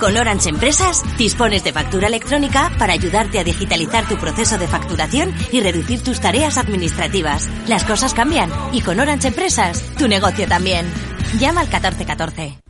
Con 0.00 0.16
Orange 0.16 0.48
Empresas 0.48 1.04
dispones 1.18 1.62
de 1.62 1.74
factura 1.74 2.06
electrónica 2.06 2.72
para 2.78 2.94
ayudarte 2.94 3.38
a 3.38 3.44
digitalizar 3.44 4.08
tu 4.08 4.16
proceso 4.16 4.56
de 4.56 4.66
facturación 4.66 5.34
y 5.52 5.60
reducir 5.60 6.02
tus 6.02 6.20
tareas 6.20 6.56
administrativas. 6.56 7.50
Las 7.68 7.84
cosas 7.84 8.14
cambian 8.14 8.50
y 8.72 8.80
con 8.80 8.98
Orange 8.98 9.28
Empresas 9.28 9.84
tu 9.98 10.08
negocio 10.08 10.48
también. 10.48 10.86
Llama 11.38 11.60
al 11.60 11.66
1414. 11.66 12.69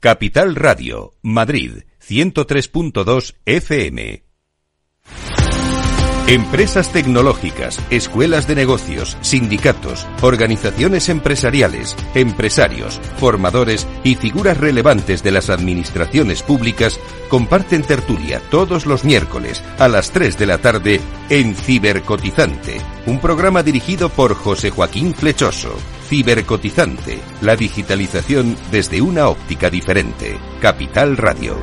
Capital 0.00 0.54
Radio, 0.54 1.14
Madrid, 1.22 1.82
103.2 2.00 3.34
FM. 3.44 4.22
Empresas 6.28 6.92
tecnológicas, 6.92 7.80
escuelas 7.90 8.46
de 8.46 8.54
negocios, 8.54 9.18
sindicatos, 9.22 10.06
organizaciones 10.22 11.08
empresariales, 11.08 11.96
empresarios, 12.14 13.00
formadores 13.16 13.88
y 14.04 14.14
figuras 14.14 14.58
relevantes 14.58 15.24
de 15.24 15.32
las 15.32 15.50
administraciones 15.50 16.44
públicas 16.44 17.00
comparten 17.28 17.82
tertulia 17.82 18.40
todos 18.52 18.86
los 18.86 19.02
miércoles 19.02 19.64
a 19.80 19.88
las 19.88 20.12
3 20.12 20.38
de 20.38 20.46
la 20.46 20.58
tarde 20.58 21.00
en 21.28 21.56
Cibercotizante, 21.56 22.80
un 23.06 23.18
programa 23.18 23.64
dirigido 23.64 24.10
por 24.10 24.34
José 24.34 24.70
Joaquín 24.70 25.12
Flechoso. 25.12 25.74
Cibercotizante, 26.08 27.18
la 27.42 27.54
digitalización 27.54 28.56
desde 28.70 29.02
una 29.02 29.28
óptica 29.28 29.68
diferente. 29.68 30.38
Capital 30.58 31.18
Radio. 31.18 31.54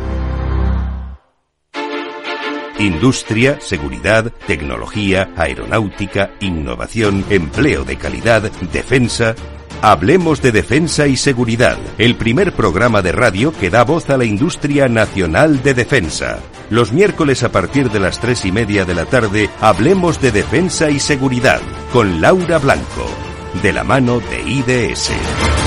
Industria, 2.77 3.57
seguridad, 3.59 4.31
tecnología, 4.45 5.31
aeronáutica, 5.35 6.33
innovación, 6.41 7.25
empleo 7.31 7.85
de 7.85 7.95
calidad, 7.95 8.43
defensa. 8.71 9.33
Hablemos 9.81 10.43
de 10.43 10.51
defensa 10.51 11.07
y 11.07 11.17
seguridad, 11.17 11.79
el 11.97 12.15
primer 12.15 12.53
programa 12.53 13.01
de 13.01 13.13
radio 13.13 13.51
que 13.51 13.71
da 13.71 13.83
voz 13.83 14.11
a 14.11 14.17
la 14.17 14.25
industria 14.25 14.87
nacional 14.87 15.63
de 15.63 15.73
defensa. 15.73 16.37
Los 16.69 16.91
miércoles 16.91 17.41
a 17.41 17.51
partir 17.51 17.89
de 17.89 17.99
las 17.99 18.19
tres 18.19 18.45
y 18.45 18.51
media 18.51 18.85
de 18.85 18.93
la 18.93 19.05
tarde, 19.05 19.49
hablemos 19.59 20.21
de 20.21 20.31
defensa 20.31 20.91
y 20.91 20.99
seguridad 20.99 21.61
con 21.91 22.21
Laura 22.21 22.59
Blanco 22.59 23.24
de 23.61 23.73
la 23.73 23.83
mano 23.83 24.19
de 24.19 24.41
IDS. 24.41 25.64